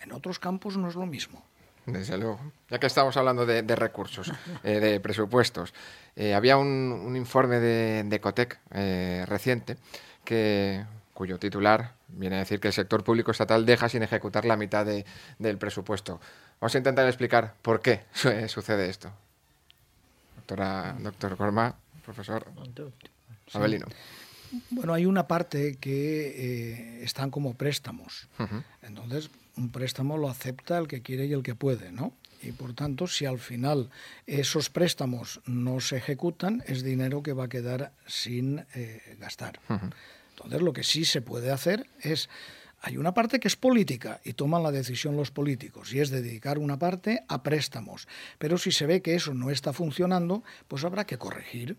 En 0.00 0.12
otros 0.12 0.38
campos 0.38 0.76
no 0.76 0.88
es 0.88 0.94
lo 0.94 1.06
mismo. 1.06 1.44
Desde 1.84 2.16
luego. 2.16 2.40
Ya 2.70 2.78
que 2.78 2.86
estamos 2.86 3.16
hablando 3.16 3.44
de, 3.44 3.62
recursos, 3.76 4.32
eh, 4.64 4.80
de 4.80 5.00
presupuestos, 5.00 5.74
eh, 6.16 6.34
había 6.34 6.56
un, 6.56 7.14
informe 7.16 7.58
de, 7.58 8.04
de 8.04 8.20
Cotec 8.20 8.58
eh, 8.70 9.24
reciente 9.26 9.76
que 10.24 10.84
cuyo 11.14 11.38
titular 11.38 11.94
viene 12.12 12.36
a 12.36 12.38
decir 12.40 12.60
que 12.60 12.68
el 12.68 12.74
sector 12.74 13.04
público 13.04 13.30
estatal 13.30 13.66
deja 13.66 13.88
sin 13.88 14.02
ejecutar 14.02 14.44
la 14.44 14.56
mitad 14.56 14.86
del 14.86 15.58
presupuesto. 15.58 16.20
Vamos 16.60 16.74
a 16.74 16.78
intentar 16.78 17.06
explicar 17.06 17.54
por 17.62 17.80
qué 17.80 18.04
sucede 18.48 18.88
esto. 18.88 19.12
Doctora, 20.36 20.96
doctor 21.00 21.36
Corma, 21.36 21.74
profesor 22.04 22.46
Abelino. 23.52 23.86
Bueno, 24.70 24.92
hay 24.92 25.06
una 25.06 25.26
parte 25.26 25.76
que 25.76 27.00
eh, 27.00 27.04
están 27.04 27.30
como 27.30 27.54
préstamos. 27.54 28.28
Entonces, 28.82 29.30
un 29.56 29.70
préstamo 29.70 30.18
lo 30.18 30.28
acepta 30.28 30.78
el 30.78 30.88
que 30.88 31.02
quiere 31.02 31.26
y 31.26 31.32
el 31.32 31.42
que 31.42 31.54
puede, 31.54 31.92
¿no? 31.92 32.12
Y 32.42 32.52
por 32.52 32.74
tanto, 32.74 33.06
si 33.06 33.24
al 33.24 33.38
final 33.38 33.88
esos 34.26 34.68
préstamos 34.68 35.40
no 35.46 35.80
se 35.80 35.96
ejecutan, 35.96 36.62
es 36.66 36.82
dinero 36.82 37.22
que 37.22 37.32
va 37.32 37.44
a 37.44 37.48
quedar 37.48 37.92
sin 38.06 38.64
eh, 38.74 39.16
gastar. 39.20 39.60
Entonces, 40.32 40.62
lo 40.62 40.72
que 40.72 40.82
sí 40.82 41.04
se 41.04 41.22
puede 41.22 41.50
hacer 41.50 41.86
es, 42.00 42.28
hay 42.80 42.96
una 42.96 43.14
parte 43.14 43.38
que 43.38 43.48
es 43.48 43.56
política 43.56 44.20
y 44.24 44.32
toman 44.32 44.62
la 44.62 44.72
decisión 44.72 45.16
los 45.16 45.30
políticos 45.30 45.92
y 45.92 46.00
es 46.00 46.10
dedicar 46.10 46.58
una 46.58 46.78
parte 46.78 47.24
a 47.28 47.42
préstamos. 47.42 48.08
Pero 48.38 48.58
si 48.58 48.72
se 48.72 48.86
ve 48.86 49.02
que 49.02 49.14
eso 49.14 49.34
no 49.34 49.50
está 49.50 49.72
funcionando, 49.72 50.42
pues 50.68 50.84
habrá 50.84 51.06
que 51.06 51.18
corregir. 51.18 51.76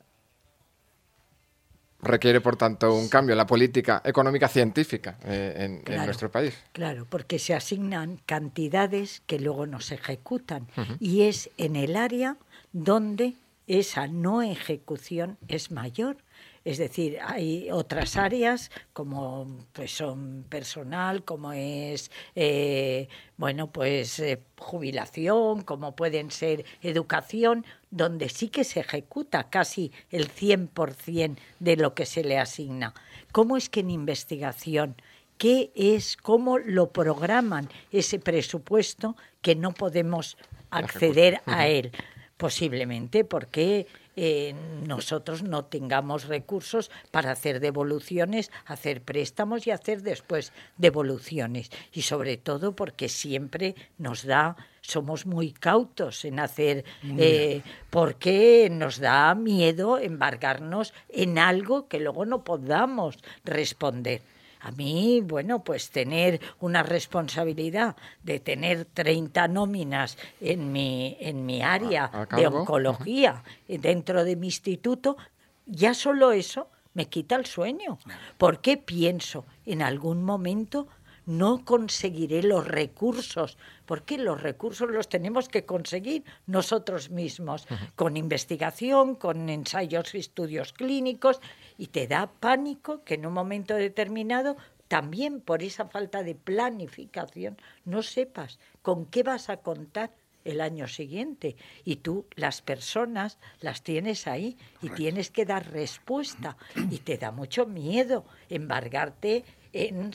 Requiere, 2.03 2.41
por 2.41 2.57
tanto, 2.57 2.93
un 2.93 3.07
cambio 3.07 3.31
en 3.33 3.37
la 3.37 3.47
política 3.47 4.01
económica 4.03 4.49
científica 4.49 5.17
eh, 5.23 5.81
en, 5.85 6.05
nuestro 6.05 6.29
país. 6.29 6.53
Claro, 6.73 7.07
porque 7.09 7.39
se 7.39 7.53
asignan 7.53 8.19
cantidades 8.25 9.21
que 9.25 9.39
luego 9.39 9.65
no 9.65 9.79
se 9.79 9.95
ejecutan. 9.95 10.67
Y 10.99 11.21
es 11.21 11.49
en 11.57 11.77
el 11.77 11.95
área 11.95 12.35
donde 12.73 13.35
esa 13.67 14.07
no 14.07 14.41
ejecución 14.41 15.37
es 15.47 15.71
mayor. 15.71 16.17
Es 16.65 16.77
decir, 16.77 17.17
hay 17.21 17.69
otras 17.71 18.15
áreas 18.15 18.71
como 18.93 19.65
pues 19.73 19.91
son 19.91 20.45
personal, 20.47 21.23
como 21.25 21.51
es 21.51 22.09
eh, 22.35 23.09
bueno 23.35 23.71
pues 23.71 24.19
eh, 24.19 24.41
jubilación, 24.57 25.63
como 25.63 25.95
pueden 25.95 26.31
ser 26.31 26.63
educación, 26.81 27.65
donde 27.91 28.29
sí 28.29 28.47
que 28.47 28.63
se 28.63 28.79
ejecuta 28.79 29.49
casi 29.49 29.91
el 30.09 30.29
100% 30.29 31.37
de 31.59 31.75
lo 31.75 31.93
que 31.93 32.05
se 32.05 32.23
le 32.23 32.39
asigna. 32.39 32.93
¿Cómo 33.33 33.57
es 33.57 33.69
que 33.69 33.81
en 33.81 33.89
investigación 33.89 34.95
qué 35.37 35.71
es, 35.75 36.15
cómo 36.15 36.59
lo 36.59 36.91
programan 36.91 37.67
ese 37.91 38.19
presupuesto 38.19 39.17
que 39.41 39.55
no 39.55 39.73
podemos 39.73 40.37
acceder 40.69 41.41
a 41.45 41.67
él? 41.67 41.91
Posiblemente 42.37 43.25
porque 43.25 43.87
eh, 44.15 44.53
nosotros 44.85 45.43
no 45.43 45.65
tengamos 45.65 46.27
recursos 46.27 46.91
para 47.11 47.31
hacer 47.31 47.59
devoluciones, 47.59 48.51
hacer 48.65 49.01
préstamos 49.01 49.65
y 49.67 49.71
hacer 49.71 50.01
después 50.01 50.53
devoluciones. 50.77 51.71
Y 51.91 52.03
sobre 52.03 52.37
todo 52.37 52.75
porque 52.75 53.09
siempre 53.09 53.75
nos 53.97 54.25
da, 54.25 54.55
somos 54.81 55.25
muy 55.25 55.51
cautos 55.51 56.25
en 56.25 56.39
hacer, 56.39 56.85
eh, 57.17 57.61
porque 57.89 58.69
nos 58.71 58.99
da 58.99 59.33
miedo 59.35 59.97
embargarnos 59.97 60.93
en 61.09 61.39
algo 61.39 61.87
que 61.87 61.99
luego 61.99 62.25
no 62.25 62.43
podamos 62.43 63.17
responder. 63.43 64.21
A 64.63 64.71
mí, 64.71 65.21
bueno, 65.21 65.61
pues 65.61 65.89
tener 65.91 66.39
una 66.61 66.83
responsabilidad 66.83 67.97
de 68.23 68.39
tener 68.39 68.85
30 68.85 69.49
nóminas 69.49 70.17
en 70.39 70.71
mi, 70.71 71.17
en 71.19 71.45
mi 71.45 71.61
área 71.61 72.09
de 72.33 72.47
oncología 72.47 73.43
dentro 73.67 74.23
de 74.23 74.37
mi 74.37 74.47
instituto, 74.47 75.17
ya 75.65 75.93
solo 75.93 76.31
eso 76.31 76.69
me 76.93 77.07
quita 77.07 77.35
el 77.35 77.45
sueño. 77.45 77.97
Porque 78.37 78.77
pienso 78.77 79.45
en 79.65 79.81
algún 79.81 80.23
momento 80.23 80.87
no 81.25 81.63
conseguiré 81.65 82.43
los 82.43 82.67
recursos, 82.67 83.57
porque 83.85 84.17
los 84.17 84.41
recursos 84.41 84.89
los 84.89 85.09
tenemos 85.09 85.49
que 85.49 85.65
conseguir 85.65 86.23
nosotros 86.45 87.09
mismos, 87.09 87.67
con 87.95 88.17
investigación, 88.17 89.15
con 89.15 89.49
ensayos 89.49 90.15
y 90.15 90.19
estudios 90.19 90.73
clínicos, 90.73 91.39
y 91.77 91.87
te 91.87 92.07
da 92.07 92.31
pánico 92.39 93.03
que 93.03 93.15
en 93.15 93.25
un 93.25 93.33
momento 93.33 93.75
determinado 93.75 94.57
también 94.87 95.41
por 95.41 95.63
esa 95.63 95.85
falta 95.85 96.23
de 96.23 96.35
planificación 96.35 97.57
no 97.85 98.03
sepas 98.03 98.59
con 98.81 99.05
qué 99.05 99.23
vas 99.23 99.49
a 99.49 99.57
contar 99.57 100.11
el 100.45 100.61
año 100.61 100.87
siguiente. 100.87 101.55
Y 101.83 101.97
tú 101.97 102.25
las 102.35 102.61
personas 102.61 103.37
las 103.59 103.81
tienes 103.81 104.27
ahí 104.27 104.57
y 104.81 104.89
tienes 104.89 105.31
que 105.31 105.45
dar 105.45 105.71
respuesta. 105.71 106.57
Y 106.91 106.99
te 106.99 107.17
da 107.17 107.31
mucho 107.31 107.65
miedo 107.65 108.25
embargarte 108.49 109.45
en 109.73 110.11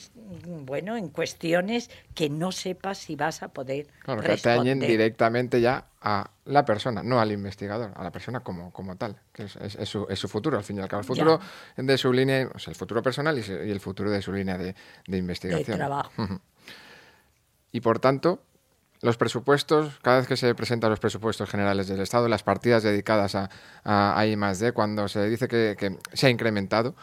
bueno 0.65 0.95
en 0.95 1.09
cuestiones 1.09 1.91
que 2.15 2.29
no 2.29 2.51
sepas 2.51 2.97
si 2.97 3.15
vas 3.15 3.43
a 3.43 3.49
poder 3.49 3.87
claro, 4.03 4.21
que 4.21 4.31
atañen 4.31 4.79
directamente 4.79 5.59
ya 5.59 5.85
a 6.01 6.31
la 6.45 6.63
persona, 6.65 7.03
no 7.03 7.19
al 7.19 7.31
investigador, 7.31 7.91
a 7.93 8.03
la 8.03 8.11
persona 8.11 8.39
como, 8.39 8.71
como 8.71 8.95
tal, 8.95 9.17
que 9.33 9.43
es, 9.43 9.51
su, 9.83 10.07
es 10.09 10.17
su, 10.17 10.27
futuro, 10.29 10.57
al 10.57 10.63
fin 10.63 10.77
y 10.77 10.79
al 10.79 10.87
cabo. 10.87 11.01
El 11.01 11.07
futuro 11.07 11.39
de 11.75 11.97
su 11.97 12.13
línea, 12.13 12.49
o 12.53 12.57
sea, 12.57 12.71
el 12.71 12.77
futuro 12.77 13.03
personal 13.03 13.37
y, 13.37 13.41
el 13.41 13.79
futuro 13.81 14.09
de 14.09 14.21
su 14.21 14.31
línea 14.31 14.57
de, 14.57 14.75
de 15.05 15.17
investigación. 15.17 15.65
De 15.65 15.75
trabajo. 15.75 16.11
Y 17.71 17.81
por 17.81 17.99
tanto, 17.99 18.41
los 19.01 19.17
presupuestos, 19.17 19.99
cada 20.01 20.19
vez 20.19 20.27
que 20.27 20.37
se 20.37 20.55
presentan 20.55 20.89
los 20.89 20.99
presupuestos 20.99 21.49
generales 21.49 21.87
del 21.87 21.99
Estado, 21.99 22.27
las 22.27 22.43
partidas 22.43 22.83
dedicadas 22.83 23.35
a, 23.35 23.49
a, 23.83 24.19
a 24.19 24.25
I+.D., 24.25 24.71
cuando 24.71 25.07
se 25.07 25.29
dice 25.29 25.47
que, 25.47 25.75
que 25.77 25.97
se 26.13 26.27
ha 26.27 26.29
incrementado, 26.29 26.95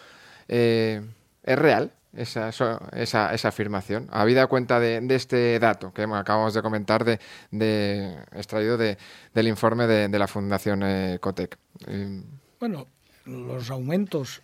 eh, 0.49 1.03
¿es 1.43 1.59
real? 1.59 1.93
Esa, 2.17 2.49
esa, 2.49 3.35
esa 3.35 3.49
afirmación, 3.49 4.09
habida 4.11 4.47
cuenta 4.47 4.81
de, 4.81 5.07
este 5.11 5.59
dato 5.59 5.93
que 5.93 6.03
acabamos 6.03 6.55
de 6.55 6.63
comentar, 6.63 7.05
de, 7.05 7.21
de 7.51 8.17
extraído 8.33 8.77
de, 8.77 8.99
del 9.35 9.49
informe 9.49 9.87
de, 9.87 10.19
la 10.19 10.27
Fundación 10.27 10.83
eh, 10.83 11.19
Cotec. 11.21 11.59
Eh, 11.87 12.23
bueno, 12.59 12.89
los 13.25 13.71
aumentos 13.71 14.43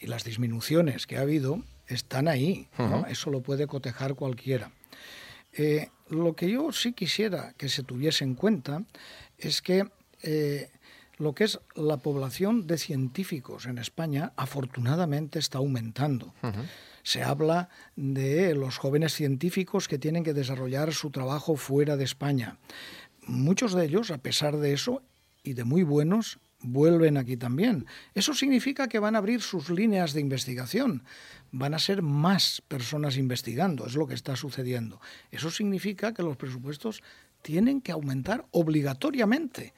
y 0.00 0.06
las 0.06 0.24
disminuciones 0.24 1.06
que 1.06 1.18
ha 1.18 1.22
habido 1.22 1.62
están 1.86 2.28
ahí, 2.28 2.68
eso 3.08 3.30
lo 3.30 3.42
puede 3.42 3.66
cotejar 3.66 4.14
cualquiera. 4.14 4.70
Eh, 5.52 5.88
lo 6.08 6.34
que 6.34 6.50
yo 6.50 6.72
sí 6.72 6.92
quisiera 6.92 7.54
que 7.56 7.68
se 7.68 7.82
tuviese 7.82 8.24
en 8.24 8.34
cuenta 8.34 8.82
es 9.38 9.62
que 9.62 9.86
lo 11.16 11.34
que 11.34 11.44
es 11.44 11.60
la 11.74 11.98
población 11.98 12.66
de 12.66 12.78
científicos 12.78 13.66
en 13.66 13.78
España, 13.78 14.32
afortunadamente 14.36 15.38
está 15.38 15.58
aumentando. 15.58 16.34
Se 17.02 17.22
habla 17.22 17.68
de 17.96 18.54
los 18.54 18.78
jóvenes 18.78 19.14
científicos 19.14 19.88
que 19.88 19.98
tienen 19.98 20.24
que 20.24 20.34
desarrollar 20.34 20.92
su 20.94 21.10
trabajo 21.10 21.56
fuera 21.56 21.96
de 21.96 22.04
España. 22.04 22.58
Muchos 23.26 23.74
de 23.74 23.84
ellos, 23.84 24.10
a 24.10 24.18
pesar 24.18 24.56
de 24.56 24.72
eso, 24.72 25.02
y 25.42 25.52
de 25.52 25.64
muy 25.64 25.82
buenos, 25.82 26.38
vuelven 26.60 27.16
aquí 27.16 27.36
también. 27.36 27.86
Eso 28.14 28.34
significa 28.34 28.88
que 28.88 28.98
van 28.98 29.14
a 29.14 29.18
abrir 29.18 29.42
sus 29.42 29.70
líneas 29.70 30.14
de 30.14 30.20
investigación, 30.20 31.04
van 31.52 31.74
a 31.74 31.78
ser 31.78 32.02
más 32.02 32.62
personas 32.66 33.16
investigando, 33.16 33.86
es 33.86 33.94
lo 33.94 34.06
que 34.06 34.14
está 34.14 34.34
sucediendo. 34.34 35.00
Eso 35.30 35.50
significa 35.50 36.14
que 36.14 36.22
los 36.22 36.36
presupuestos 36.36 37.02
tienen 37.42 37.80
que 37.82 37.92
aumentar 37.92 38.46
obligatoriamente, 38.50 39.74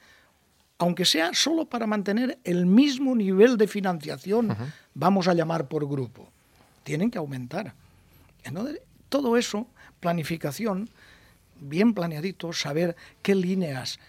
aunque 0.77 1.05
sea 1.05 1.33
solo 1.33 1.65
para 1.65 1.87
mantener 1.87 2.39
el 2.43 2.65
mismo 2.65 3.15
nivel 3.15 3.57
de 3.57 3.67
financiación, 3.67 4.55
vamos 4.93 5.27
a 5.27 5.33
llamar 5.33 5.67
por 5.67 5.87
grupo. 5.87 6.29
Tienen 6.83 7.11
que 7.11 7.17
aumentar. 7.17 7.73
Entonces, 8.43 8.81
todo 9.09 9.37
eso, 9.37 9.67
planificación, 9.99 10.89
bien 11.59 11.93
planeadito, 11.93 12.53
saber 12.53 12.95
qué 13.21 13.35
líneas 13.35 13.99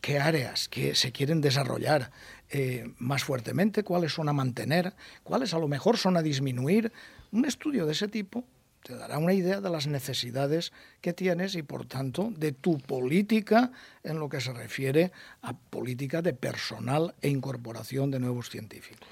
qué 0.00 0.18
áreas 0.18 0.68
que 0.68 0.94
se 0.94 1.12
quieren 1.12 1.40
desarrollar 1.40 2.10
eh, 2.50 2.92
más 2.98 3.24
fuertemente, 3.24 3.82
cuáles 3.82 4.12
son 4.12 4.28
a 4.28 4.32
mantener, 4.32 4.94
cuáles 5.22 5.54
a 5.54 5.58
lo 5.58 5.68
mejor 5.68 5.96
son 5.96 6.16
a 6.16 6.22
disminuir. 6.22 6.92
Un 7.32 7.44
estudio 7.44 7.84
de 7.86 7.92
ese 7.92 8.08
tipo 8.08 8.44
te 8.88 8.96
dará 8.96 9.18
una 9.18 9.34
idea 9.34 9.60
de 9.60 9.68
las 9.68 9.86
necesidades 9.86 10.72
que 11.02 11.12
tienes 11.12 11.54
y, 11.56 11.62
por 11.62 11.84
tanto, 11.84 12.32
de 12.34 12.52
tu 12.52 12.78
política 12.78 13.70
en 14.02 14.18
lo 14.18 14.30
que 14.30 14.40
se 14.40 14.54
refiere 14.54 15.12
a 15.42 15.52
política 15.52 16.22
de 16.22 16.32
personal 16.32 17.14
e 17.20 17.28
incorporación 17.28 18.10
de 18.10 18.18
nuevos 18.18 18.48
científicos. 18.48 19.06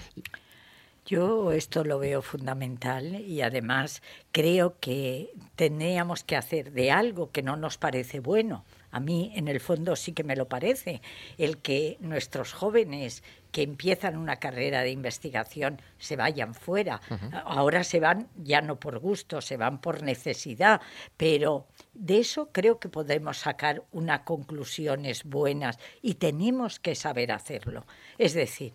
Yo 1.05 1.53
esto 1.53 1.85
lo 1.85 1.99
veo 1.99 2.23
fundamental 2.23 3.21
y 3.21 3.43
además 3.43 4.03
creo 4.33 4.81
que 4.81 5.29
teníamos 5.57 6.25
que 6.25 6.37
hacer 6.37 6.73
de 6.73 6.91
algo 6.91 7.31
que 7.31 7.43
no 7.43 7.57
nos 7.57 7.77
parece 7.77 8.21
bueno 8.21 8.65
a 8.97 9.01
mí, 9.01 9.31
en 9.35 9.47
el 9.47 9.61
fondo, 9.61 9.95
sí 9.95 10.13
que 10.13 10.25
me 10.25 10.37
lo 10.37 10.49
parece, 10.49 11.03
el 11.37 11.59
que 11.59 11.99
nuestros 12.01 12.55
jóvenes 12.55 13.23
que 13.57 13.63
empiezan 13.63 14.19
una 14.19 14.37
carrera 14.37 14.83
de 14.83 14.91
investigación 14.91 15.81
se 15.97 16.15
vayan 16.15 16.53
fuera. 16.53 17.01
Ahora 17.47 17.85
se 17.85 18.01
van 18.01 18.29
ya 18.37 18.61
no 18.61 18.79
por 18.79 18.99
gusto, 18.99 19.41
se 19.41 19.57
van 19.57 19.81
por 19.81 20.03
necesidad, 20.03 20.83
pero 21.17 21.67
de 21.95 22.19
eso 22.19 22.51
creo 22.53 22.79
que 22.79 22.91
podemos 22.91 23.39
sacar 23.39 23.83
unas 23.93 24.21
conclusiones 24.25 25.25
buenas 25.25 25.79
y 26.03 26.17
tenemos 26.17 26.79
que 26.79 26.95
saber 26.95 27.33
hacerlo. 27.33 27.87
Es 28.19 28.35
decir, 28.35 28.75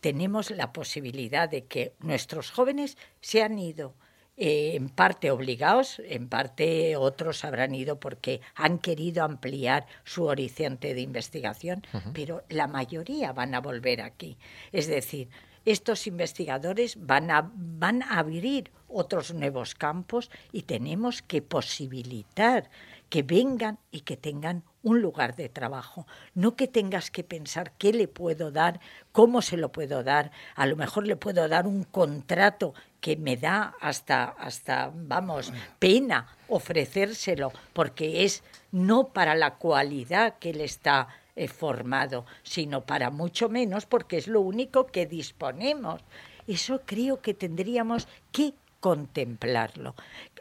tenemos 0.00 0.50
la 0.50 0.72
posibilidad 0.72 1.48
de 1.48 1.66
que 1.66 1.94
nuestros 2.00 2.50
jóvenes 2.50 2.98
se 3.20 3.44
han 3.44 3.56
ido 3.56 3.94
eh, 4.40 4.76
en 4.76 4.88
parte 4.88 5.32
obligados, 5.32 6.00
en 6.04 6.28
parte 6.28 6.96
otros 6.96 7.44
habrán 7.44 7.74
ido 7.74 7.98
porque 7.98 8.40
han 8.54 8.78
querido 8.78 9.24
ampliar 9.24 9.86
su 10.04 10.24
horizonte 10.26 10.94
de 10.94 11.00
investigación, 11.00 11.82
pero 12.12 12.44
la 12.48 12.68
mayoría 12.68 13.32
van 13.32 13.56
a 13.56 13.60
volver 13.60 14.00
aquí. 14.00 14.38
Es 14.70 14.86
decir, 14.86 15.28
estos 15.64 16.06
investigadores 16.06 17.04
van 17.04 17.32
a, 17.32 17.50
van 17.52 18.02
a 18.04 18.20
abrir 18.20 18.70
otros 18.86 19.34
nuevos 19.34 19.74
campos 19.74 20.30
y 20.52 20.62
tenemos 20.62 21.20
que 21.20 21.42
posibilitar 21.42 22.70
que 23.08 23.22
vengan 23.22 23.78
y 23.90 24.00
que 24.00 24.16
tengan 24.16 24.64
un 24.82 25.00
lugar 25.00 25.36
de 25.36 25.48
trabajo, 25.48 26.06
no 26.34 26.56
que 26.56 26.68
tengas 26.68 27.10
que 27.10 27.24
pensar 27.24 27.72
qué 27.78 27.92
le 27.92 28.08
puedo 28.08 28.50
dar, 28.50 28.80
cómo 29.12 29.42
se 29.42 29.56
lo 29.56 29.70
puedo 29.72 30.02
dar, 30.02 30.30
a 30.54 30.66
lo 30.66 30.76
mejor 30.76 31.06
le 31.06 31.16
puedo 31.16 31.48
dar 31.48 31.66
un 31.66 31.84
contrato 31.84 32.74
que 33.00 33.16
me 33.16 33.36
da 33.36 33.74
hasta, 33.80 34.24
hasta 34.24 34.90
vamos, 34.94 35.52
pena 35.78 36.28
ofrecérselo, 36.48 37.52
porque 37.72 38.24
es 38.24 38.42
no 38.72 39.08
para 39.08 39.34
la 39.34 39.54
cualidad 39.54 40.38
que 40.38 40.50
él 40.50 40.60
está 40.60 41.08
eh, 41.36 41.48
formado, 41.48 42.26
sino 42.42 42.84
para 42.84 43.10
mucho 43.10 43.48
menos, 43.48 43.86
porque 43.86 44.16
es 44.16 44.26
lo 44.26 44.40
único 44.40 44.86
que 44.86 45.06
disponemos. 45.06 46.02
Eso 46.46 46.80
creo 46.84 47.20
que 47.20 47.34
tendríamos 47.34 48.08
que 48.32 48.54
contemplarlo. 48.80 49.94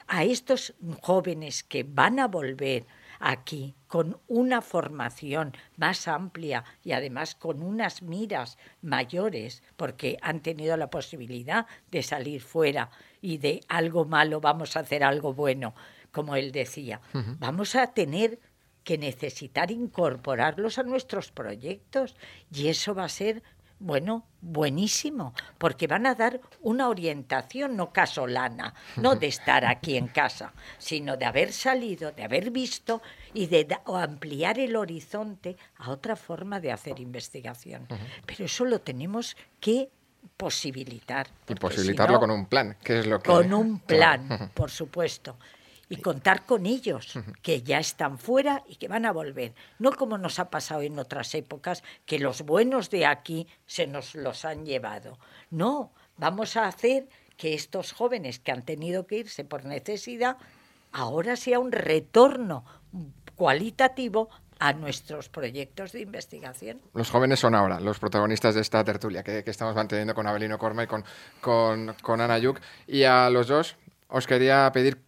A 0.08 0.24
estos 0.24 0.74
jóvenes 1.02 1.64
que 1.64 1.84
van 1.84 2.20
a 2.20 2.28
volver 2.28 2.86
aquí 3.20 3.76
con 3.88 4.20
una 4.28 4.62
formación 4.62 5.54
más 5.76 6.08
amplia 6.08 6.64
y 6.84 6.92
además 6.92 7.36
con 7.36 7.62
unas 7.62 8.02
miras 8.02 8.58
mayores, 8.82 9.64
porque 9.76 10.18
han 10.22 10.42
tenido 10.42 10.78
la 10.78 10.90
posibilidad 10.90 11.66
de 11.92 12.04
salir 12.04 12.42
fuera 12.42 12.90
y 13.22 13.38
de 13.38 13.62
algo 13.68 14.06
malo 14.06 14.40
vamos 14.40 14.78
a 14.78 14.82
hacer 14.82 15.04
algo 15.04 15.34
bueno, 15.34 15.74
como 16.12 16.36
él 16.36 16.52
decía. 16.52 17.02
Vamos 17.40 17.76
a 17.76 17.88
tener 17.88 18.40
que 18.84 18.98
necesitar 18.98 19.70
incorporarlos 19.72 20.78
a 20.78 20.84
nuestros 20.84 21.32
proyectos 21.32 22.16
y 22.54 22.70
eso 22.70 22.96
va 22.96 23.04
a 23.04 23.10
ser 23.10 23.44
bueno, 23.80 24.26
buenísimo, 24.42 25.34
porque 25.58 25.88
van 25.88 26.06
a 26.06 26.16
dar 26.16 26.40
una 26.62 26.90
orientación 26.90 27.76
no 27.76 27.92
casolana, 27.92 28.74
no 28.96 29.16
de 29.16 29.28
estar 29.28 29.66
aquí 29.66 29.98
en 29.98 30.08
casa, 30.08 30.54
sino 30.78 31.18
de 31.18 31.26
haber 31.26 31.54
salido, 31.54 32.12
de 32.12 32.24
haber 32.24 32.52
visto 32.52 33.02
y 33.34 33.48
de 33.48 33.68
ampliar 33.86 34.60
el 34.60 34.76
horizonte 34.76 35.58
a 35.78 35.92
otra 35.92 36.16
forma 36.16 36.60
de 36.60 36.72
hacer 36.72 37.00
investigación. 37.00 37.88
Pero 38.26 38.46
eso 38.46 38.66
lo 38.66 38.80
tenemos 38.80 39.38
que 39.60 39.90
posibilitar. 40.36 41.28
Y 41.48 41.56
posibilitarlo 41.56 42.20
con 42.20 42.32
un 42.32 42.48
plan, 42.48 42.78
que 42.84 43.00
es 43.00 43.08
lo 43.08 43.20
que... 43.20 43.30
Con 43.30 43.54
un 43.54 43.80
plan, 43.80 44.52
por 44.54 44.72
supuesto 44.72 45.38
y 45.90 45.98
contar 45.98 46.46
con 46.46 46.66
ellos, 46.66 47.14
que 47.42 47.62
ya 47.62 47.80
están 47.80 48.18
fuera 48.18 48.64
y 48.68 48.76
que 48.76 48.88
van 48.88 49.06
a 49.06 49.12
volver. 49.12 49.54
No 49.80 49.92
como 49.92 50.18
nos 50.18 50.40
ha 50.40 50.50
pasado 50.50 50.82
en 50.82 51.00
otras 51.00 51.34
épocas, 51.36 51.84
que 52.06 52.20
los 52.20 52.42
buenos 52.42 52.90
de 52.90 53.06
aquí 53.06 53.48
se 53.66 53.88
nos 53.88 54.16
los 54.16 54.46
han 54.46 54.66
llevado. 54.66 55.18
No, 55.50 55.92
vamos 56.18 56.58
a 56.58 56.68
hacer 56.68 57.08
que 57.38 57.54
estos 57.54 57.94
jóvenes 57.94 58.40
que 58.40 58.52
han 58.52 58.64
tenido 58.64 59.08
que 59.08 59.20
irse 59.20 59.46
por 59.46 59.66
necesidad, 59.66 60.38
ahora 60.92 61.36
sea 61.36 61.60
un 61.60 61.72
retorno 61.72 62.66
cualitativo 63.36 64.30
a 64.60 64.74
nuestros 64.74 65.30
proyectos 65.30 65.92
de 65.92 66.02
investigación. 66.02 66.82
Los 66.94 67.12
jóvenes 67.12 67.40
son 67.40 67.54
ahora 67.54 67.80
los 67.80 68.00
protagonistas 68.00 68.56
de 68.56 68.62
esta 68.62 68.84
tertulia 68.84 69.24
que, 69.24 69.44
estamos 69.46 69.76
manteniendo 69.76 70.16
con 70.16 70.26
Abelino 70.26 70.58
Corma 70.58 70.84
y 70.84 70.88
con, 70.88 71.06
con, 71.40 71.96
con 72.02 72.22
Ana 72.22 72.40
Yuk. 72.40 72.60
Y 72.88 73.04
a 73.04 73.30
los 73.30 73.48
dos 73.48 73.78
os 74.10 74.26
quería 74.26 74.72
pedir 74.74 75.07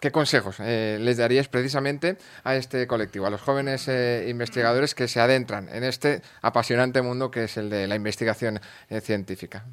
¿Qué 0.00 0.10
consejos 0.10 0.56
eh, 0.60 0.96
les 0.98 1.18
daríais 1.18 1.48
precisamente 1.48 2.16
a 2.42 2.56
este 2.56 2.86
colectivo, 2.86 3.26
a 3.26 3.30
los 3.30 3.42
jóvenes 3.42 3.86
eh, 3.86 4.26
investigadores 4.28 4.94
que 4.94 5.08
se 5.08 5.20
adentran 5.20 5.68
en 5.68 5.84
este 5.84 6.22
apasionante 6.40 7.02
mundo 7.02 7.30
que 7.30 7.44
es 7.44 7.58
el 7.58 7.68
de 7.68 7.86
la 7.86 7.96
investigación 7.96 8.60
eh, 8.88 9.02
científica? 9.02 9.66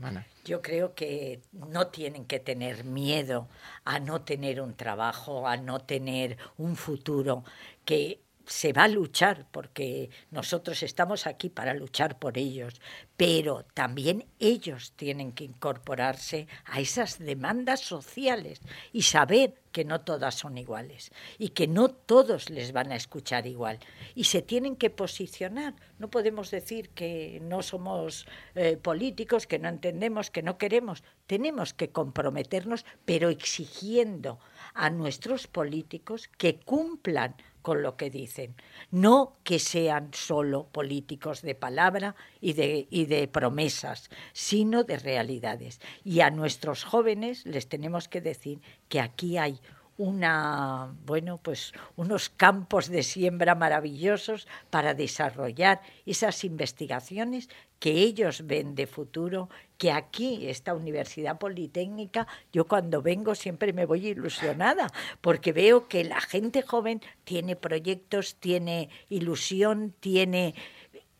Yo 0.43 0.61
creo 0.61 0.93
que 0.93 1.39
no 1.53 1.87
tienen 1.87 2.25
que 2.25 2.39
tener 2.41 2.83
miedo 2.83 3.47
a 3.85 3.99
no 3.99 4.21
tener 4.23 4.59
un 4.59 4.75
trabajo, 4.75 5.47
a 5.47 5.55
no 5.55 5.79
tener 5.79 6.37
un 6.57 6.75
futuro, 6.75 7.45
que 7.85 8.19
se 8.47 8.73
va 8.73 8.85
a 8.85 8.87
luchar 8.87 9.45
porque 9.51 10.09
nosotros 10.31 10.81
estamos 10.81 11.27
aquí 11.27 11.49
para 11.49 11.73
luchar 11.73 12.17
por 12.17 12.37
ellos, 12.37 12.81
pero 13.17 13.65
también 13.73 14.25
ellos 14.39 14.93
tienen 14.95 15.33
que 15.33 15.43
incorporarse 15.43 16.47
a 16.65 16.79
esas 16.79 17.19
demandas 17.19 17.81
sociales 17.81 18.61
y 18.93 19.03
saber 19.03 19.55
que 19.71 19.85
no 19.85 20.01
todas 20.01 20.33
son 20.33 20.57
iguales 20.57 21.11
y 21.37 21.49
que 21.49 21.67
no 21.67 21.89
todos 21.89 22.49
les 22.49 22.71
van 22.71 22.91
a 22.91 22.95
escuchar 22.95 23.45
igual 23.45 23.79
y 24.15 24.23
se 24.23 24.41
tienen 24.41 24.75
que 24.75 24.89
posicionar. 24.89 25.75
No 25.99 26.09
podemos 26.09 26.49
decir 26.49 26.89
que 26.89 27.39
no 27.43 27.61
somos 27.61 28.25
eh, 28.55 28.77
políticos, 28.77 29.45
que 29.45 29.59
no 29.59 29.69
entendemos, 29.69 30.31
que 30.31 30.41
no 30.41 30.57
queremos. 30.57 31.03
Tenemos 31.27 31.73
que 31.73 31.89
comprometernos, 31.89 32.85
pero 33.05 33.29
exigiendo 33.29 34.39
a 34.73 34.89
nuestros 34.89 35.47
políticos 35.47 36.29
que 36.37 36.59
cumplan 36.59 37.35
con 37.67 37.83
lo 37.83 37.97
que 37.97 38.09
dicen, 38.09 38.55
no 38.91 39.39
que 39.43 39.59
sean 39.59 40.11
solo 40.13 40.69
políticos 40.71 41.41
de 41.41 41.53
palabra 41.53 42.15
y 42.39 42.53
de, 42.53 42.87
y 42.89 43.07
de 43.07 43.27
promesas, 43.27 44.09
sino 44.31 44.85
de 44.85 44.95
realidades. 44.95 45.81
Y 46.05 46.21
a 46.21 46.29
nuestros 46.29 46.85
jóvenes 46.85 47.45
les 47.45 47.67
tenemos 47.67 48.07
que 48.07 48.21
decir 48.21 48.61
que 48.87 49.01
aquí 49.01 49.37
hay 49.37 49.59
una, 49.97 50.95
bueno, 51.05 51.39
pues 51.43 51.73
unos 51.97 52.29
campos 52.29 52.87
de 52.87 53.03
siembra 53.03 53.53
maravillosos 53.53 54.47
para 54.69 54.93
desarrollar 54.93 55.81
esas 56.05 56.45
investigaciones 56.45 57.49
que 57.79 57.91
ellos 57.91 58.47
ven 58.47 58.75
de 58.75 58.87
futuro, 58.87 59.49
que 59.77 59.91
aquí, 59.91 60.47
esta 60.47 60.73
Universidad 60.73 61.37
Politécnica, 61.37 62.27
yo 62.51 62.65
cuando 62.65 63.01
vengo 63.01 63.35
siempre 63.35 63.73
me 63.73 63.85
voy 63.85 64.07
ilusionada, 64.07 64.91
porque 65.21 65.53
veo 65.53 65.87
que 65.87 66.03
la 66.03 66.19
gente 66.19 66.61
joven 66.61 67.01
tiene 67.23 67.55
proyectos, 67.55 68.35
tiene 68.35 68.89
ilusión, 69.09 69.93
tiene 69.99 70.55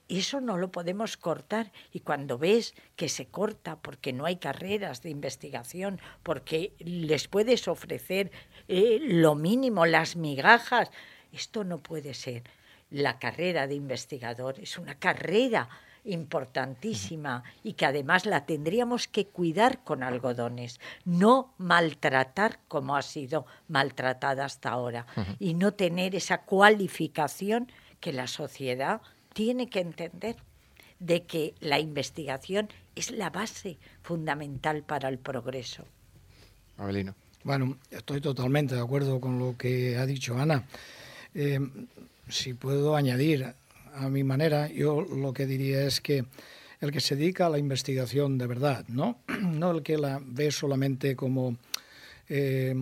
eso 0.09 0.39
no 0.39 0.57
lo 0.57 0.71
podemos 0.71 1.17
cortar. 1.17 1.71
Y 1.91 1.99
cuando 1.99 2.37
ves 2.37 2.75
que 2.95 3.09
se 3.09 3.27
corta 3.27 3.77
porque 3.77 4.13
no 4.13 4.25
hay 4.25 4.37
carreras 4.37 5.01
de 5.01 5.09
investigación, 5.09 5.99
porque 6.23 6.73
les 6.79 7.27
puedes 7.27 7.67
ofrecer 7.67 8.31
eh, 8.67 8.99
lo 9.01 9.35
mínimo, 9.35 9.85
las 9.85 10.15
migajas, 10.15 10.91
esto 11.33 11.63
no 11.63 11.79
puede 11.79 12.13
ser. 12.13 12.43
La 12.89 13.19
carrera 13.19 13.67
de 13.67 13.75
investigador 13.75 14.59
es 14.59 14.77
una 14.77 14.95
carrera 14.95 15.67
importantísima 16.07 17.43
y 17.63 17.73
que 17.73 17.85
además 17.85 18.25
la 18.25 18.45
tendríamos 18.45 19.07
que 19.07 19.27
cuidar 19.27 19.83
con 19.83 20.03
algodones, 20.03 20.79
no 21.05 21.53
maltratar 21.57 22.59
como 22.67 22.95
ha 22.95 23.01
sido 23.01 23.45
maltratada 23.67 24.45
hasta 24.45 24.69
ahora 24.69 25.05
y 25.39 25.53
no 25.53 25.73
tener 25.73 26.15
esa 26.15 26.39
cualificación 26.39 27.71
que 27.99 28.13
la 28.13 28.27
sociedad 28.27 29.01
tiene 29.33 29.69
que 29.69 29.81
entender 29.81 30.37
de 30.99 31.23
que 31.23 31.53
la 31.59 31.79
investigación 31.79 32.69
es 32.95 33.11
la 33.11 33.29
base 33.29 33.77
fundamental 34.01 34.83
para 34.83 35.09
el 35.09 35.19
progreso. 35.19 35.85
Abelino. 36.77 37.13
Bueno, 37.43 37.77
estoy 37.91 38.19
totalmente 38.19 38.75
de 38.75 38.81
acuerdo 38.81 39.21
con 39.21 39.39
lo 39.39 39.55
que 39.57 39.97
ha 39.97 40.05
dicho 40.05 40.37
Ana. 40.37 40.65
Eh, 41.33 41.59
si 42.27 42.53
puedo 42.53 42.95
añadir 42.95 43.53
a 43.97 44.10
mi 44.10 44.23
manera, 44.23 44.67
yo 44.67 45.01
lo 45.01 45.33
que 45.33 45.45
diría 45.45 45.83
es 45.83 46.01
que 46.01 46.25
el 46.79 46.91
que 46.91 46.99
se 46.99 47.15
dedica 47.15 47.47
a 47.47 47.49
la 47.49 47.57
investigación 47.57 48.38
de 48.38 48.47
verdad, 48.47 48.86
¿no? 48.88 49.19
El 49.71 49.81
que 49.81 49.97
la 49.97 50.21
ve 50.23 50.51
solamente 50.51 51.15
como 51.15 51.57
eh, 52.29 52.75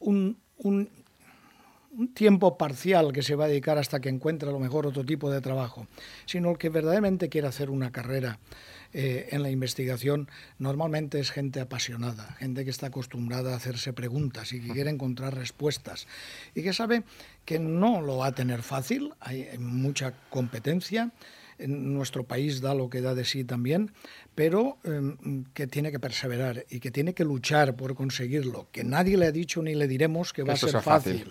un, 0.00 0.36
un 0.58 0.88
tiempo 2.14 2.58
parcial 2.58 3.12
que 3.12 3.22
se 3.22 3.34
va 3.34 3.46
a 3.46 3.48
dedicar 3.48 3.78
hasta 3.78 4.00
que 4.00 4.08
encuentre 4.08 4.48
a 4.48 4.52
lo 4.52 4.58
mejor 4.58 4.86
otro 4.86 5.04
tipo 5.04 5.30
de 5.30 5.40
trabajo, 5.40 5.86
sino 6.26 6.50
el 6.50 6.58
que 6.58 6.68
verdaderamente 6.68 7.28
quiere 7.28 7.48
hacer 7.48 7.70
una 7.70 7.90
carrera 7.90 8.38
eh, 8.92 9.28
en 9.30 9.42
la 9.42 9.50
investigación, 9.50 10.28
normalmente 10.58 11.20
es 11.20 11.30
gente 11.30 11.60
apasionada, 11.60 12.36
gente 12.38 12.64
que 12.64 12.70
está 12.70 12.88
acostumbrada 12.88 13.52
a 13.52 13.56
hacerse 13.56 13.92
preguntas 13.92 14.52
y 14.52 14.60
que 14.60 14.72
quiere 14.72 14.90
encontrar 14.90 15.34
respuestas 15.34 16.06
y 16.54 16.62
que 16.62 16.72
sabe 16.72 17.04
que 17.44 17.58
no 17.58 18.00
lo 18.00 18.18
va 18.18 18.28
a 18.28 18.32
tener 18.32 18.62
fácil, 18.62 19.12
hay 19.20 19.46
mucha 19.58 20.14
competencia, 20.28 21.12
en 21.60 21.94
nuestro 21.94 22.24
país 22.24 22.60
da 22.60 22.74
lo 22.74 22.88
que 22.88 23.00
da 23.00 23.14
de 23.14 23.24
sí 23.24 23.44
también, 23.44 23.92
pero 24.34 24.78
em, 24.84 25.44
que 25.52 25.66
tiene 25.66 25.92
que 25.92 26.00
perseverar 26.00 26.64
y 26.70 26.80
que 26.80 26.90
tiene 26.90 27.14
que 27.14 27.24
luchar 27.24 27.76
por 27.76 27.94
conseguirlo, 27.94 28.68
que 28.72 28.82
nadie 28.82 29.16
le 29.16 29.26
ha 29.26 29.32
dicho 29.32 29.62
ni 29.62 29.74
le 29.74 29.86
diremos 29.86 30.32
que 30.32 30.42
va 30.42 30.54
a 30.54 30.56
ser 30.56 30.80
fácil, 30.80 31.30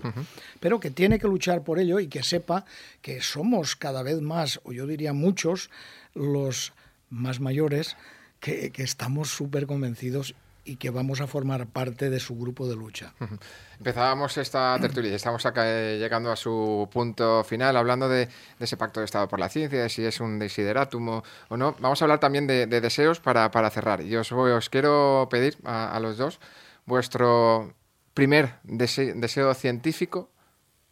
pero 0.60 0.80
que 0.80 0.92
tiene 0.92 1.20
que 1.20 1.28
luchar 1.28 1.64
por 1.64 1.80
ello 1.80 2.00
y 2.00 2.08
que 2.08 2.24
sepa 2.24 2.66
que 3.02 3.22
somos 3.22 3.76
cada 3.76 4.04
vez 4.04 4.22
más, 4.22 4.62
o 4.64 4.72
yo 4.72 4.86
diría 4.86 5.14
muchos, 5.14 5.70
los 6.14 6.74
más 7.10 7.40
mayores, 7.40 7.98
que, 8.40 8.72
estamos 8.78 9.30
súper 9.30 9.68
convencidos 9.68 10.36
y 10.66 10.76
que 10.76 10.90
vamos 10.90 11.22
a 11.22 11.28
formar 11.28 11.68
parte 11.68 12.10
de 12.10 12.20
su 12.20 12.38
grupo 12.38 12.68
de 12.68 12.76
lucha. 12.76 13.14
Empezábamos 13.78 14.38
esta 14.38 14.78
tertulia 14.80 15.16
estamos 15.16 15.44
eh, 15.56 15.98
llegando 16.00 16.32
a 16.32 16.36
su 16.36 16.88
punto 16.92 17.44
final, 17.44 17.76
hablando 17.78 18.08
de, 18.08 18.30
ese 18.60 18.78
pacto 18.78 19.00
de 19.00 19.06
Estado 19.06 19.28
por 19.28 19.40
la 19.40 19.50
ciencia, 19.50 19.82
de 19.82 19.90
si 19.90 20.06
es 20.06 20.20
un 20.20 20.38
desideratum 20.38 21.22
o, 21.50 21.58
no. 21.58 21.76
Vamos 21.80 22.02
a 22.02 22.06
hablar 22.06 22.20
también 22.20 22.46
de, 22.46 22.68
deseos 22.68 23.20
para, 23.20 23.70
cerrar. 23.72 24.02
Y 24.02 24.16
os, 24.16 24.32
os 24.32 24.70
quiero 24.70 25.28
pedir 25.32 25.58
a, 25.64 26.00
los 26.00 26.18
dos 26.18 26.40
vuestro 26.86 27.74
primer 28.14 28.56
deseo 28.64 29.54
científico 29.54 30.30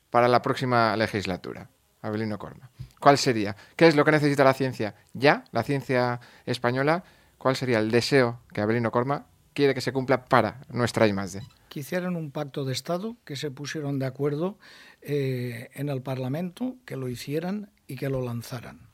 para 0.09 0.27
la 0.27 0.41
próxima 0.41 0.95
legislatura. 0.95 1.69
Abelino 2.01 2.39
Corma. 2.39 2.69
¿Cuál 2.99 3.17
sería? 3.17 3.55
¿Qué 3.75 3.87
es 3.87 3.95
lo 3.95 4.03
que 4.03 4.11
necesita 4.11 4.43
la 4.43 4.53
ciencia 4.53 4.95
ya, 5.13 5.43
la 5.51 5.63
ciencia 5.63 6.19
española? 6.45 7.03
¿Cuál 7.37 7.55
sería 7.55 7.79
el 7.79 7.91
deseo 7.91 8.41
que 8.53 8.61
Abelino 8.61 8.91
Corma 8.91 9.27
quiere 9.53 9.73
que 9.73 9.81
se 9.81 9.93
cumpla 9.93 10.25
para 10.25 10.61
nuestra 10.69 11.07
I+D? 11.07 11.41
Que 11.69 11.81
hicieran 11.81 12.15
un 12.15 12.31
pacto 12.31 12.65
de 12.65 12.73
Estado, 12.73 13.17
que 13.25 13.35
se 13.35 13.51
pusieron 13.51 13.99
de 13.99 14.05
acuerdo 14.05 14.57
eh, 15.01 15.69
en 15.73 15.89
el 15.89 16.01
Parlamento, 16.01 16.75
que 16.85 16.95
lo 16.95 17.07
hicieran 17.09 17.69
y 17.87 17.95
que 17.95 18.09
lo 18.09 18.21
lanzaran. 18.21 18.87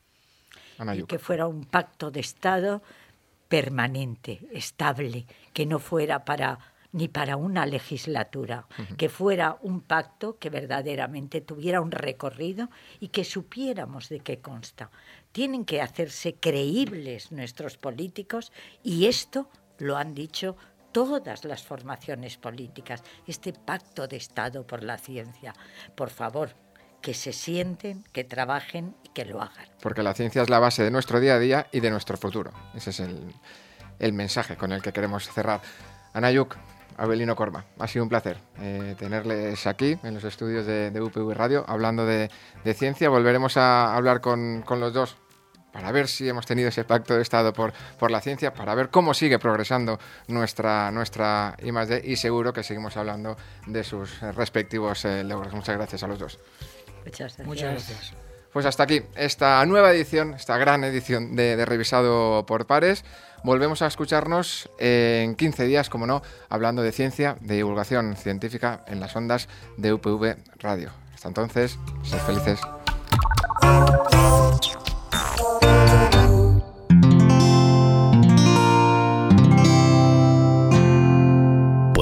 Y 0.94 1.04
que 1.04 1.18
fuera 1.18 1.46
un 1.46 1.64
pacto 1.64 2.10
de 2.10 2.20
Estado 2.20 2.82
permanente, 3.48 4.40
estable, 4.52 5.26
que 5.52 5.66
no 5.66 5.78
fuera 5.78 6.24
para 6.24 6.58
ni 6.94 7.08
para 7.08 7.36
una 7.36 7.66
legislatura, 7.66 8.68
que 8.96 9.08
fuera 9.08 9.58
un 9.62 9.80
pacto 9.80 10.38
que 10.38 10.48
verdaderamente 10.48 11.40
tuviera 11.40 11.80
un 11.80 11.90
recorrido 11.90 12.70
y 13.00 13.08
que 13.08 13.24
supiéramos 13.24 14.08
de 14.08 14.20
qué 14.20 14.38
consta. 14.38 14.92
Tienen 15.32 15.64
que 15.64 15.82
hacerse 15.82 16.36
creíbles 16.36 17.32
nuestros 17.32 17.78
políticos 17.78 18.52
y 18.84 19.06
esto 19.06 19.50
lo 19.78 19.96
han 19.96 20.14
dicho 20.14 20.56
todas 20.92 21.44
las 21.44 21.64
formaciones 21.64 22.36
políticas, 22.36 23.02
este 23.26 23.52
pacto 23.52 24.06
de 24.06 24.16
Estado 24.16 24.64
por 24.64 24.84
la 24.84 24.96
ciencia. 24.96 25.52
Por 25.96 26.10
favor, 26.10 26.54
que 27.02 27.12
se 27.12 27.32
sienten, 27.32 28.04
que 28.12 28.22
trabajen 28.22 28.94
y 29.02 29.08
que 29.08 29.24
lo 29.24 29.42
hagan. 29.42 29.66
Porque 29.82 30.04
la 30.04 30.14
ciencia 30.14 30.42
es 30.42 30.48
la 30.48 30.60
base 30.60 30.84
de 30.84 30.92
nuestro 30.92 31.18
día 31.18 31.34
a 31.34 31.38
día 31.40 31.66
y 31.72 31.80
de 31.80 31.90
nuestro 31.90 32.16
futuro. 32.16 32.52
Ese 32.72 32.90
es 32.90 33.00
el, 33.98 34.12
mensaje 34.12 34.56
con 34.56 34.70
el 34.70 34.80
que 34.80 34.92
queremos 34.92 35.28
cerrar. 35.28 35.60
Anayuk, 36.12 36.56
Abelino 36.96 37.36
Corma, 37.36 37.64
ha 37.78 37.86
sido 37.86 38.04
un 38.04 38.08
placer 38.08 38.38
eh, 38.58 38.94
tenerles 38.98 39.66
aquí 39.66 39.98
en 40.02 40.14
los 40.14 40.24
estudios 40.24 40.66
de, 40.66 41.00
UPV 41.00 41.34
Radio 41.34 41.64
hablando 41.66 42.06
de, 42.06 42.30
ciencia. 42.74 43.08
Volveremos 43.08 43.56
a 43.56 43.94
hablar 43.94 44.20
con, 44.20 44.62
con 44.62 44.80
los 44.80 44.92
dos 44.92 45.16
para 45.74 45.90
ver 45.90 46.06
si 46.06 46.28
hemos 46.28 46.46
tenido 46.46 46.68
ese 46.68 46.84
pacto 46.84 47.16
de 47.16 47.22
Estado 47.22 47.52
por, 47.52 47.72
por 47.98 48.12
la 48.12 48.20
ciencia, 48.20 48.54
para 48.54 48.76
ver 48.76 48.90
cómo 48.90 49.12
sigue 49.12 49.40
progresando 49.40 49.98
nuestra, 50.28 50.92
nuestra 50.92 51.56
I+.D. 51.60 52.02
y 52.04 52.14
seguro 52.14 52.52
que 52.52 52.62
seguimos 52.62 52.96
hablando 52.96 53.36
de 53.66 53.82
sus 53.82 54.20
respectivos 54.20 55.04
eh, 55.04 55.24
logros. 55.24 55.52
Muchas 55.52 55.76
gracias 55.76 56.04
a 56.04 56.06
los 56.06 56.18
dos. 56.20 56.38
Muchas 57.04 57.18
gracias. 57.18 57.46
Muchas 57.46 57.72
gracias. 57.72 58.23
Pues 58.54 58.66
hasta 58.66 58.84
aquí 58.84 59.02
esta 59.16 59.66
nueva 59.66 59.92
edición, 59.92 60.34
esta 60.34 60.56
gran 60.56 60.84
edición 60.84 61.34
de, 61.34 61.66
Revisado 61.66 62.46
por 62.46 62.66
Pares. 62.66 63.04
Volvemos 63.42 63.82
a 63.82 63.88
escucharnos 63.88 64.70
en 64.78 65.34
15 65.34 65.64
días, 65.64 65.90
como 65.90 66.06
no, 66.06 66.22
hablando 66.48 66.80
de 66.80 66.92
ciencia, 66.92 67.36
de 67.40 67.56
divulgación 67.56 68.14
científica 68.14 68.84
en 68.86 69.00
las 69.00 69.16
ondas 69.16 69.48
de 69.76 69.92
UPV 69.92 70.36
Radio. 70.60 70.92
Hasta 71.12 71.26
entonces, 71.26 71.80
sed 72.04 72.18
felices. 72.18 72.60